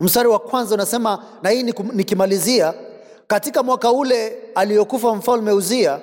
mstari 0.00 0.28
wa 0.28 0.38
kwanza 0.38 0.74
unasema, 0.74 1.24
na 1.42 1.50
hii 1.50 1.62
nikimalizia, 1.92 2.74
katika 3.26 3.62
mwaka 3.62 3.92
ule 3.92 4.38
aliyokufa 4.54 5.14
mfalme 5.14 5.52
Uzia, 5.52 6.00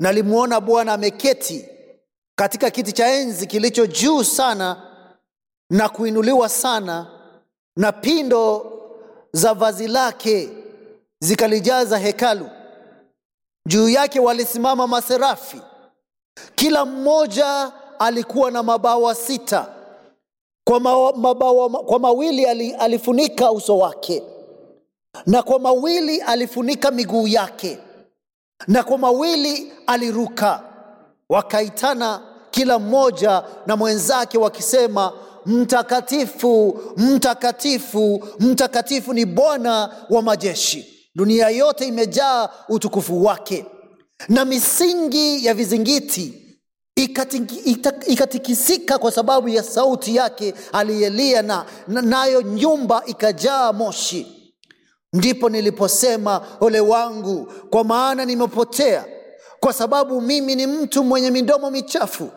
nalimwona 0.00 0.60
Bwana 0.60 0.92
ameketi 0.92 1.68
katika 2.36 2.70
kiti 2.70 2.92
cha 2.92 3.06
enzi 3.06 3.46
kilicho 3.46 3.86
juu 3.86 4.24
sana 4.24 4.82
na 5.70 5.88
kuinuliwa 5.88 6.48
sana, 6.48 7.06
na 7.76 7.92
pindo 7.92 8.72
za 9.32 9.54
vazi 9.54 9.88
lake 9.88 10.48
zikalijaza 11.20 11.98
hekalu. 11.98 12.48
Juu 13.68 13.88
yake 13.88 14.20
walisimama 14.20 14.86
maserafi, 14.86 15.60
kila 16.54 16.84
mmoja 16.84 17.72
alikuwa 17.98 18.50
na 18.50 18.62
mabawa 18.62 19.14
sita. 19.14 19.66
Kwa, 20.64 20.80
ma, 20.80 21.12
mabawa, 21.12 21.70
kwa 21.70 21.98
mawili 21.98 22.44
alifunika 22.74 23.52
uso 23.52 23.78
wake, 23.78 24.22
na 25.26 25.42
kwa 25.42 25.58
mawili 25.58 26.20
alifunika 26.20 26.90
miguu 26.90 27.26
yake, 27.28 27.78
na 28.68 28.82
kwa 28.82 28.98
mawili 28.98 29.72
aliruka. 29.86 30.62
Wakaitana 31.28 32.22
kila 32.50 32.78
mmoja 32.78 33.42
na 33.66 33.76
mwenzake 33.76 34.38
wakisema, 34.38 35.12
mtakatifu, 35.46 36.80
mtakatifu, 36.96 38.24
mtakatifu 38.40 39.12
ni 39.12 39.24
Bwana 39.24 39.94
wa 40.10 40.22
majeshi, 40.22 41.08
dunia 41.14 41.48
yote 41.48 41.86
imejaa 41.86 42.48
utukufu 42.68 43.24
wake. 43.24 43.66
Na 44.28 44.44
misingi 44.44 45.46
ya 45.46 45.54
vizingiti 45.54 46.42
ikatikisika 48.06 48.98
kwa 48.98 49.12
sababu 49.12 49.48
ya 49.48 49.62
sauti 49.62 50.16
yake 50.16 50.54
aliyelia, 50.72 51.42
na 51.42 51.66
na- 51.88 52.02
nayo 52.02 52.42
nyumba 52.42 53.02
ikajaa 53.06 53.72
moshi. 53.72 54.52
Ndipo 55.12 55.48
niliposema, 55.48 56.46
ole 56.60 56.80
wangu, 56.80 57.52
kwa 57.70 57.84
maana 57.84 58.24
nimepotea, 58.24 59.04
kwa 59.60 59.72
sababu 59.72 60.20
mimi 60.20 60.54
ni 60.54 60.66
mtu 60.66 61.04
mwenye 61.04 61.30
midomo 61.30 61.70
michafu, 61.70 62.30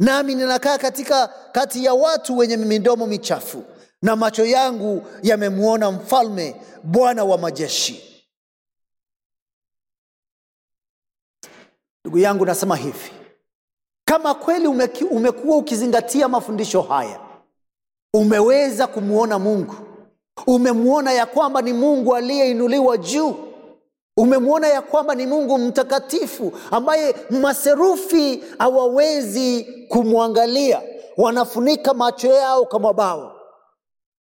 nami 0.00 0.34
ninakaa 0.34 0.78
katika 0.78 1.28
kati 1.52 1.84
ya 1.84 1.94
watu 1.94 2.38
wenye 2.38 2.56
midomo 2.56 3.06
michafu, 3.06 3.64
na 4.02 4.16
macho 4.16 4.44
yangu 4.46 5.06
yamemwona 5.22 5.90
Mfalme, 5.90 6.56
Bwana 6.84 7.24
wa 7.24 7.38
majeshi. 7.38 8.24
Ndugu 12.04 12.18
yangu, 12.18 12.46
nasema 12.46 12.76
hivi, 12.76 13.10
kama 14.04 14.34
kweli 14.34 14.66
umekuwa 15.10 15.56
ukizingatia 15.56 16.28
mafundisho 16.28 16.82
haya, 16.82 17.20
umeweza 18.14 18.86
kumwona 18.86 19.38
Mungu, 19.38 19.74
umemwona 20.46 21.12
ya 21.12 21.26
kwamba 21.26 21.62
ni 21.62 21.72
Mungu 21.72 22.16
aliyeinuliwa 22.16 22.96
juu, 22.96 23.34
umemwona 24.20 24.68
ya 24.68 24.82
kwamba 24.82 25.14
ni 25.14 25.26
Mungu 25.26 25.58
mtakatifu 25.58 26.52
ambaye 26.70 27.14
maserufi 27.30 28.44
hawawezi 28.58 29.64
kumwangalia, 29.88 30.82
wanafunika 31.16 31.94
macho 31.94 32.28
yao 32.32 32.64
kwa 32.64 32.80
mabawa. 32.80 33.34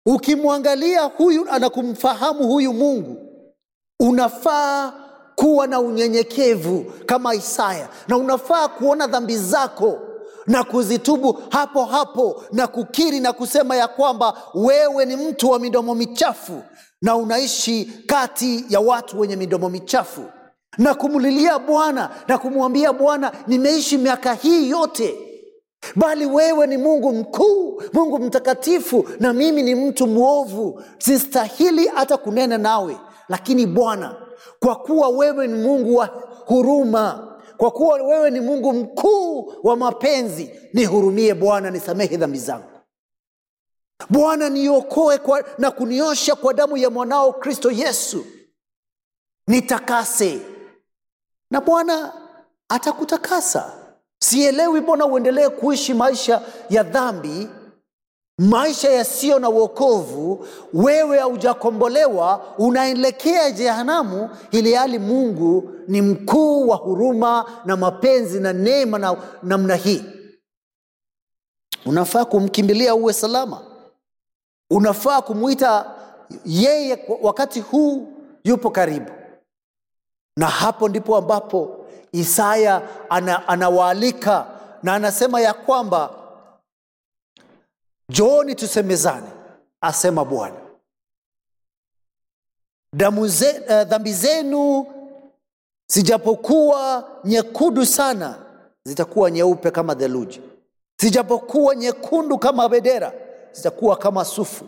Ukimwangalia 0.06 1.02
huyu 1.02 1.46
na 1.60 1.70
kumfahamu 1.70 2.48
huyu 2.48 2.74
Mungu, 2.74 3.18
unafaa 4.00 4.94
kuwa 5.36 5.68
na 5.68 5.80
unyenyekevu 5.80 6.86
kama 7.06 7.36
Isaya, 7.36 7.89
na 8.08 8.18
unafaa 8.18 8.68
kuona 8.68 9.08
dhambi 9.08 9.38
zako 9.38 10.00
na 10.48 10.64
kuzitubu 10.64 11.39
hapo 11.50 11.86
hapo 11.86 12.44
na 12.52 12.68
kukiri 12.68 13.20
na 13.20 13.34
kusema 13.34 13.76
ya 13.76 13.88
kwamba 13.88 14.34
wewe 14.54 15.06
ni 15.06 15.16
mtu 15.16 15.50
wa 15.50 15.60
midomo 15.60 15.96
michafu 15.96 16.62
na 17.02 17.16
unaishi 17.16 17.86
kati 18.08 18.66
ya 18.70 18.80
watu 18.80 19.20
wenye 19.20 19.36
midomo 19.36 19.70
michafu, 19.70 20.22
na 20.78 20.94
kumlilia 20.94 21.60
Bwana 21.60 22.10
na 22.28 22.38
kumwambia 22.38 22.94
Bwana, 22.94 23.32
nimeishi 23.48 23.98
miaka 23.98 24.34
hii 24.34 24.70
yote. 24.70 25.16
Bali 25.96 26.26
wewe 26.26 26.68
ni 26.68 26.78
Mungu 26.78 27.14
mkuu, 27.14 27.82
Mungu 27.94 28.20
mtakatifu, 28.20 29.06
na 29.20 29.34
mimi 29.34 29.64
ni 29.64 29.76
mtu 29.76 30.08
mwovu, 30.08 30.82
sistahili 30.98 31.88
hata 31.88 32.18
kunena 32.18 32.58
nawe. 32.58 32.98
Lakini 33.30 33.66
Bwana, 33.66 34.16
kwa 34.60 34.76
kuwa 34.76 35.10
wewe 35.10 35.48
ni 35.48 35.54
Mungu 35.54 35.96
wa 35.96 36.06
huruma, 36.46 37.33
kwa 37.58 37.72
kuwa 37.72 37.95
wewe 38.04 38.32
ni 38.32 38.39
Mungu 38.39 38.74
mkuu 38.74 39.54
wa 39.64 39.76
mapenzi, 39.76 40.51
nihurumie 40.74 41.34
Bwana, 41.34 41.72
nisamehe 41.72 42.18
dhambi 42.18 42.38
zangu. 42.39 42.70
Bwana, 44.10 44.49
niokoe 44.49 45.20
na 45.58 45.72
kuniosha 45.72 46.36
kwa 46.36 46.54
damu 46.54 46.78
ya 46.78 46.89
mwanao 46.89 47.34
Kristo 47.34 47.72
Yesu, 47.72 48.26
nitakase 49.47 50.41
na 51.51 51.62
Bwana 51.62 52.14
atakutakasa. 52.70 53.74
Sielewi 54.20 54.82
mbona 54.82 55.06
uendelee 55.06 55.49
kuishi 55.49 55.93
maisha 55.93 56.41
ya 56.70 56.84
dhambi 56.84 57.49
maisha 58.38 58.90
yasiyo 58.92 59.40
na 59.40 59.50
uokovu, 59.50 60.48
wewe 60.74 61.20
haujakombolewa, 61.20 62.44
unaelekea 62.58 63.52
jehanamu, 63.52 64.30
ili 64.52 64.74
hali 64.74 65.00
Mungu 65.00 65.72
ni 65.88 66.02
mkuu 66.02 66.68
wa 66.68 66.76
huruma 66.78 67.46
na 67.66 67.78
mapenzi 67.78 68.40
na 68.40 68.54
neema 68.54 69.00
na 69.00 69.18
namna 69.44 69.76
hii. 69.76 70.04
Unafaa 71.86 72.26
kumkimbilia 72.26 72.96
uwe 72.96 73.14
salama, 73.14 73.62
unafaa 74.70 75.22
kumwita 75.22 75.92
yeye 76.46 77.06
wakati 77.22 77.60
huu 77.62 78.08
yupo 78.44 78.70
karibu, 78.70 79.12
na 80.38 80.48
hapo 80.48 80.90
ndipo 80.90 81.18
ambapo 81.18 81.80
Isaya 82.12 82.82
ana, 83.10 83.48
anawaalika 83.48 84.46
na 84.84 84.94
anasema 84.94 85.42
ya 85.42 85.54
kwamba 85.54 86.22
Njooni 88.10 88.56
asema 89.82 90.26
Bwana. 90.26 90.56
Damu 92.93 93.28
ze, 93.28 93.60
uh, 93.60 93.84
dhambi 93.84 94.14
zenu 94.14 94.86
zijapokuwa 95.88 97.10
nyekundu 97.24 97.86
sana, 97.86 98.36
zitakuwa 98.86 99.32
nyeupe 99.32 99.72
kama 99.72 99.95
theluji; 99.95 100.41
zijapokuwa 101.01 101.76
nyekundu 101.76 102.38
kama 102.38 102.70
bendera, 102.70 103.14
zitakuwa 103.51 103.95
kama 103.97 104.26
sufu. 104.26 104.66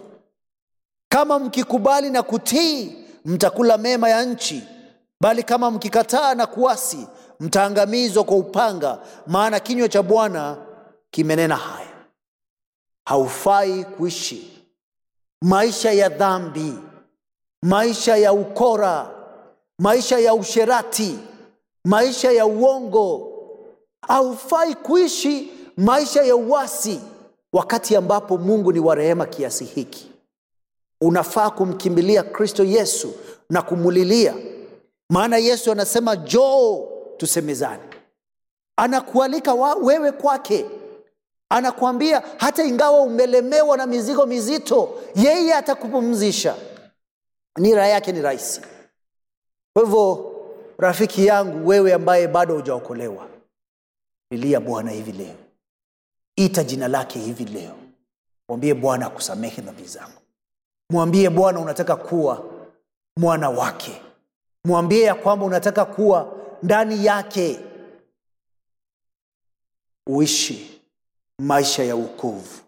Kama 1.09 1.39
mkikubali 1.39 2.09
na 2.09 2.23
kutii, 2.23 3.05
mtakula 3.25 3.77
mema 3.77 4.09
ya 4.09 4.25
nchi, 4.25 4.63
bali 5.21 5.43
kama 5.43 5.71
mkikataa 5.71 6.36
na 6.36 6.47
kuasi, 6.47 7.07
mtaangamizwa 7.39 8.23
kwa 8.23 8.38
upanga, 8.38 8.99
maana 9.27 9.59
kinywa 9.59 9.89
cha 9.89 10.03
Bwana 10.03 10.57
kimenena 11.11 11.55
haya. 11.55 11.84
Haufai 13.05 13.83
kuishi 13.83 14.51
maisha 15.41 15.91
ya 15.91 16.09
dhambi, 16.09 16.73
maisha 17.61 18.17
ya 18.17 18.33
ukora, 18.33 19.11
maisha 19.79 20.19
ya 20.19 20.33
usherati, 20.33 21.19
maisha 21.85 22.31
ya 22.31 22.45
uongo. 22.45 23.31
Haufai 24.01 24.75
kuishi 24.75 25.51
maisha 25.77 26.23
ya 26.23 26.35
uasi, 26.35 26.99
wakati 27.53 27.95
ambapo 27.95 28.37
Mungu 28.37 28.71
ni 28.71 28.79
wa 28.79 28.95
rehema 28.95 29.25
kiasi 29.25 29.65
hiki. 29.65 30.11
Unafaa 31.01 31.49
kumkimbilia 31.49 32.23
Kristo 32.23 32.63
Yesu 32.63 33.13
na 33.49 33.61
kumulilia, 33.61 34.33
maana 35.09 35.37
Yesu 35.37 35.71
anasema 35.71 36.15
njoo 36.15 36.87
tusemezane. 37.17 37.83
Anakualika 38.77 39.53
wewe 39.75 40.11
kwake 40.11 40.65
anakuambia 41.55 42.23
hata 42.37 42.63
ingawa 42.63 43.01
umelemewa 43.01 43.77
na 43.77 43.85
mizigo 43.85 44.25
mizito, 44.25 45.01
yeye 45.15 45.53
atakupumzisha. 45.53 46.55
Nira 47.57 47.87
yake 47.87 48.11
ni 48.11 48.21
rahisi. 48.21 48.61
Kwa 49.73 49.83
hivyo, 49.83 50.31
rafiki 50.77 51.25
yangu, 51.25 51.67
wewe 51.67 51.93
ambaye 51.93 52.27
bado 52.27 52.55
hujaokolewa, 52.55 53.27
lilia 54.31 54.59
Bwana 54.59 54.91
hivi 54.91 55.11
leo, 55.11 55.35
ita 56.35 56.63
jina 56.63 56.87
lake 56.87 57.19
hivi 57.19 57.45
leo, 57.45 57.75
mwambie 58.49 58.73
Bwana 58.73 59.05
akusamehe 59.05 59.61
dhambi 59.61 59.83
zangu, 59.83 60.21
mwambie 60.89 61.29
Bwana 61.29 61.59
unataka 61.59 61.95
kuwa 61.95 62.43
mwana 63.17 63.49
wake, 63.49 64.01
mwambie 64.65 65.01
ya 65.01 65.15
kwamba 65.15 65.45
unataka 65.45 65.85
kuwa 65.85 66.33
ndani 66.63 67.05
yake, 67.05 67.59
uishi 70.07 70.74
maisha 71.39 71.83
ya 71.83 71.95
wokovu. 71.95 72.59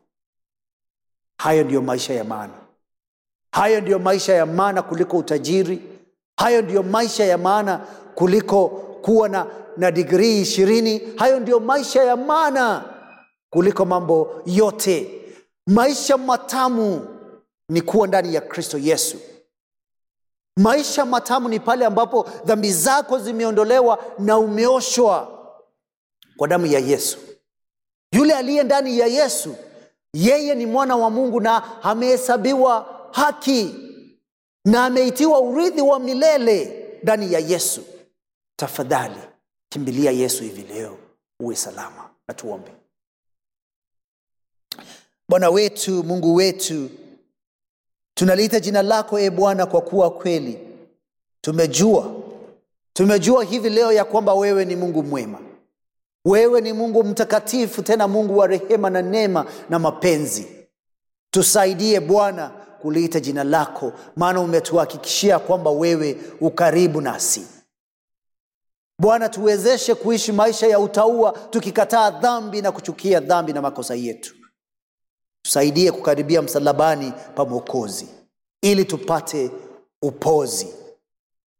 Hayo 1.38 1.64
ndiyo 1.64 1.82
maisha 1.82 2.14
ya 2.14 2.24
maana, 2.24 2.54
hayo 3.52 3.82
ndiyo 3.82 4.00
maisha 4.00 4.34
ya 4.34 4.46
maana 4.46 4.82
kuliko 4.82 5.18
utajiri, 5.18 5.82
hayo 6.38 6.62
ndiyo 6.62 6.84
maisha 6.84 7.26
ya 7.26 7.38
maana 7.38 7.78
kuliko 8.16 8.68
kuwa 9.02 9.30
na, 9.30 9.48
na 9.78 9.92
digrii 9.92 10.42
ishirini. 10.42 11.02
Hayo 11.16 11.40
ndiyo 11.40 11.60
maisha 11.60 12.04
ya 12.04 12.16
maana 12.16 12.94
kuliko 13.50 13.86
mambo 13.86 14.42
yote. 14.46 15.22
Maisha 15.68 16.18
matamu 16.18 17.08
ni 17.70 17.82
kuwa 17.82 18.08
ndani 18.08 18.34
ya 18.36 18.42
Kristo 18.42 18.78
Yesu. 18.78 19.18
Maisha 20.58 21.06
matamu 21.06 21.50
ni 21.50 21.60
pale 21.60 21.86
ambapo 21.86 22.30
dhambi 22.46 22.72
zako 22.74 23.20
zimeondolewa 23.20 24.04
na 24.20 24.38
umeoshwa 24.38 25.40
kwa 26.38 26.48
damu 26.48 26.66
ya 26.66 26.80
Yesu. 26.80 27.18
Yule 28.12 28.34
aliye 28.34 28.64
ndani 28.64 29.00
ya 29.00 29.08
Yesu, 29.08 29.56
yeye 30.14 30.56
ni 30.56 30.66
mwana 30.66 30.96
wa 30.96 31.10
Mungu 31.10 31.40
na 31.42 31.84
amehesabiwa 31.84 32.94
haki 33.12 33.76
na 34.66 34.86
ameitiwa 34.86 35.40
urithi 35.42 35.82
wa 35.82 36.00
milele 36.00 36.86
ndani 37.04 37.34
ya 37.34 37.40
Yesu. 37.40 37.82
Tafadhali 38.56 39.20
kimbilia 39.70 40.12
Yesu 40.12 40.44
hivi 40.44 40.62
leo, 40.74 40.98
uwe 41.40 41.56
salama. 41.56 42.10
Na 42.28 42.34
tuombe. 42.34 42.72
Bwana 45.30 45.50
wetu, 45.50 46.04
Mungu 46.04 46.36
wetu, 46.36 46.90
tunaliita 48.14 48.60
jina 48.60 48.82
lako 48.82 49.20
e 49.20 49.30
Bwana, 49.30 49.66
kwa 49.66 49.82
kuwa 49.82 50.12
kweli 50.12 50.60
tumejua 51.42 52.14
tumejua 52.94 53.44
hivi 53.44 53.70
leo 53.70 53.92
ya 53.92 54.06
kwamba 54.06 54.34
wewe 54.34 54.66
ni 54.66 54.76
Mungu 54.76 55.04
mwema 55.04 55.40
wewe 56.28 56.62
ni 56.62 56.74
Mungu 56.74 57.04
mtakatifu, 57.04 57.82
tena 57.82 58.08
Mungu 58.08 58.38
wa 58.38 58.48
rehema 58.48 58.90
na 58.90 59.02
neema 59.02 59.46
na 59.70 59.80
mapenzi. 59.80 60.48
Tusaidie 61.32 62.00
Bwana 62.00 62.50
kuliita 62.82 63.20
jina 63.20 63.44
lako, 63.44 63.94
maana 64.16 64.42
umetuhakikishia 64.42 65.40
kwamba 65.40 65.72
wewe 65.72 66.18
ukaribu 66.42 67.02
nasi. 67.02 67.48
Bwana, 69.00 69.30
tuwezeshe 69.30 69.96
kuishi 69.96 70.32
maisha 70.32 70.68
ya 70.68 70.80
utaua 70.80 71.32
tukikataa 71.32 72.12
dhambi 72.12 72.62
na 72.62 72.72
kuchukia 72.72 73.20
dhambi 73.20 73.54
na 73.54 73.62
makosa 73.62 73.96
yetu. 73.96 74.36
Tusaidie 75.42 75.92
kukaribia 75.92 76.42
msalabani 76.42 77.14
pa 77.36 77.46
Mwokozi 77.46 78.08
ili 78.62 78.86
tupate 78.86 79.52
upozi. 80.02 80.68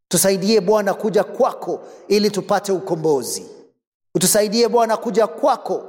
Tusaidie 0.08 0.62
Bwana 0.62 0.94
kuja 0.94 1.24
kwako 1.24 1.80
ili 2.08 2.32
tupate 2.32 2.72
ukombozi. 2.72 3.57
Utusaidie 4.16 4.68
Bwana 4.70 4.98
kuja 4.98 5.28
kwako 5.28 5.84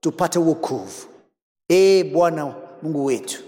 tupate 0.00 0.38
wokovu. 0.38 1.06
e 1.68 2.04
Bwana 2.04 2.54
Mungu 2.82 3.04
wetu, 3.04 3.42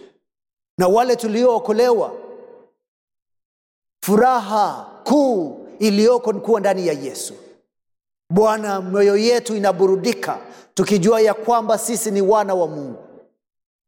na 0.79 0.89
wale 0.89 1.17
tuliookolewa, 1.17 2.13
furaha 4.01 4.91
kuu 5.05 5.67
iliyoko 5.79 6.33
ni 6.33 6.41
kuwa 6.41 6.61
ndani 6.61 6.87
ya 6.87 6.93
Yesu. 6.93 7.35
Bwana, 8.31 8.81
mioyo 8.81 9.17
yetu 9.17 9.57
inaburudika 9.57 10.39
tukijua 10.75 11.21
ya 11.21 11.35
kwamba 11.35 11.79
sisi 11.79 12.11
ni 12.11 12.23
wana 12.23 12.55
wa 12.55 12.67
Mungu. 12.67 12.99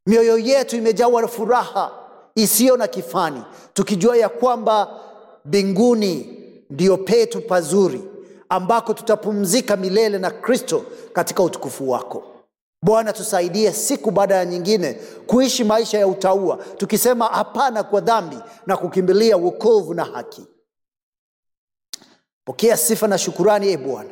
Mioyo 0.06 0.38
yetu 0.38 0.76
imejawa 0.76 1.28
furaha 1.28 1.92
isiyo 2.34 2.76
na 2.76 2.86
kifani 2.88 3.42
tukijua 3.74 4.16
ya 4.16 4.28
kwamba 4.28 5.00
mbinguni 5.44 6.38
ndiyo 6.70 6.96
petu 6.96 7.40
pazuri 7.40 8.04
ambako 8.48 8.94
tutapumzika 8.94 9.76
milele 9.76 10.18
na 10.18 10.30
Kristo 10.30 10.84
katika 11.12 11.42
utukufu 11.42 11.90
wako. 11.90 12.22
Bwana, 12.82 13.12
tusaidie 13.12 13.72
siku 13.72 14.10
baada 14.10 14.34
ya 14.34 14.44
nyingine 14.44 14.92
kuishi 15.26 15.64
maisha 15.64 15.98
ya 15.98 16.06
utaua 16.06 16.56
tukisema 16.76 17.26
hapana 17.26 17.82
kwa 17.82 18.00
dhambi 18.00 18.36
na 18.66 18.76
kukimbilia 18.76 19.36
wokovu 19.36 19.94
na 19.94 20.04
haki. 20.04 20.46
Pokea 22.44 22.76
sifa 22.76 23.08
na 23.08 23.18
shukurani, 23.18 23.68
e 23.72 23.76
Bwana. 23.76 24.10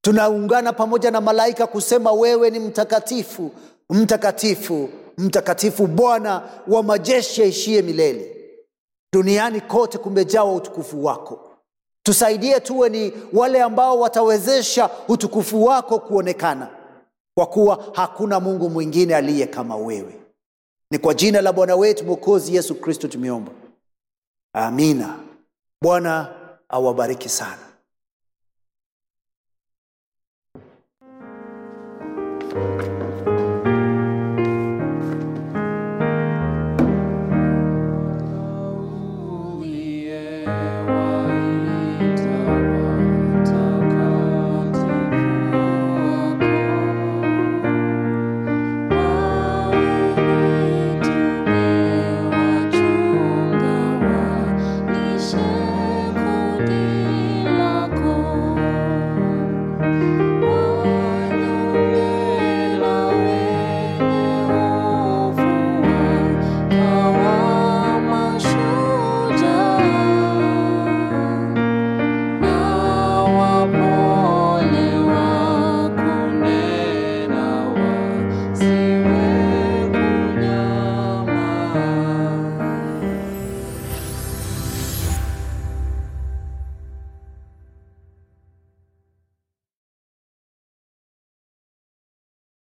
Tunaungana 0.00 0.72
pamoja 0.72 1.10
na 1.10 1.20
malaika 1.20 1.66
kusema 1.66 2.12
wewe 2.12 2.50
ni 2.50 2.58
mtakatifu, 2.58 3.50
mtakatifu, 3.90 4.88
mtakatifu, 5.18 5.86
Bwana 5.86 6.42
wa 6.68 6.82
majeshi 6.82 7.42
aishie 7.42 7.82
milele. 7.82 8.36
Duniani 9.12 9.60
kote 9.60 9.98
kumejawa 9.98 10.52
utukufu 10.54 11.04
wako. 11.04 11.51
Tusaidie 12.02 12.60
tuwe 12.60 12.88
ni 12.88 13.12
wale 13.32 13.62
ambao 13.62 14.00
watawezesha 14.00 14.90
utukufu 15.08 15.64
wako 15.64 15.98
kuonekana, 15.98 16.68
kwa 17.34 17.46
kuwa 17.46 17.84
hakuna 17.94 18.40
Mungu 18.40 18.70
mwingine 18.70 19.16
aliye 19.16 19.46
kama 19.46 19.76
wewe. 19.76 20.20
Ni 20.90 20.98
kwa 20.98 21.14
jina 21.14 21.40
la 21.40 21.52
Bwana 21.52 21.76
wetu 21.76 22.04
Mwokozi 22.04 22.54
Yesu 22.54 22.74
Kristo 22.74 23.08
tumeomba, 23.08 23.52
amina. 24.52 25.18
Bwana 25.82 26.34
awabariki 26.68 27.28
sana. 27.28 27.58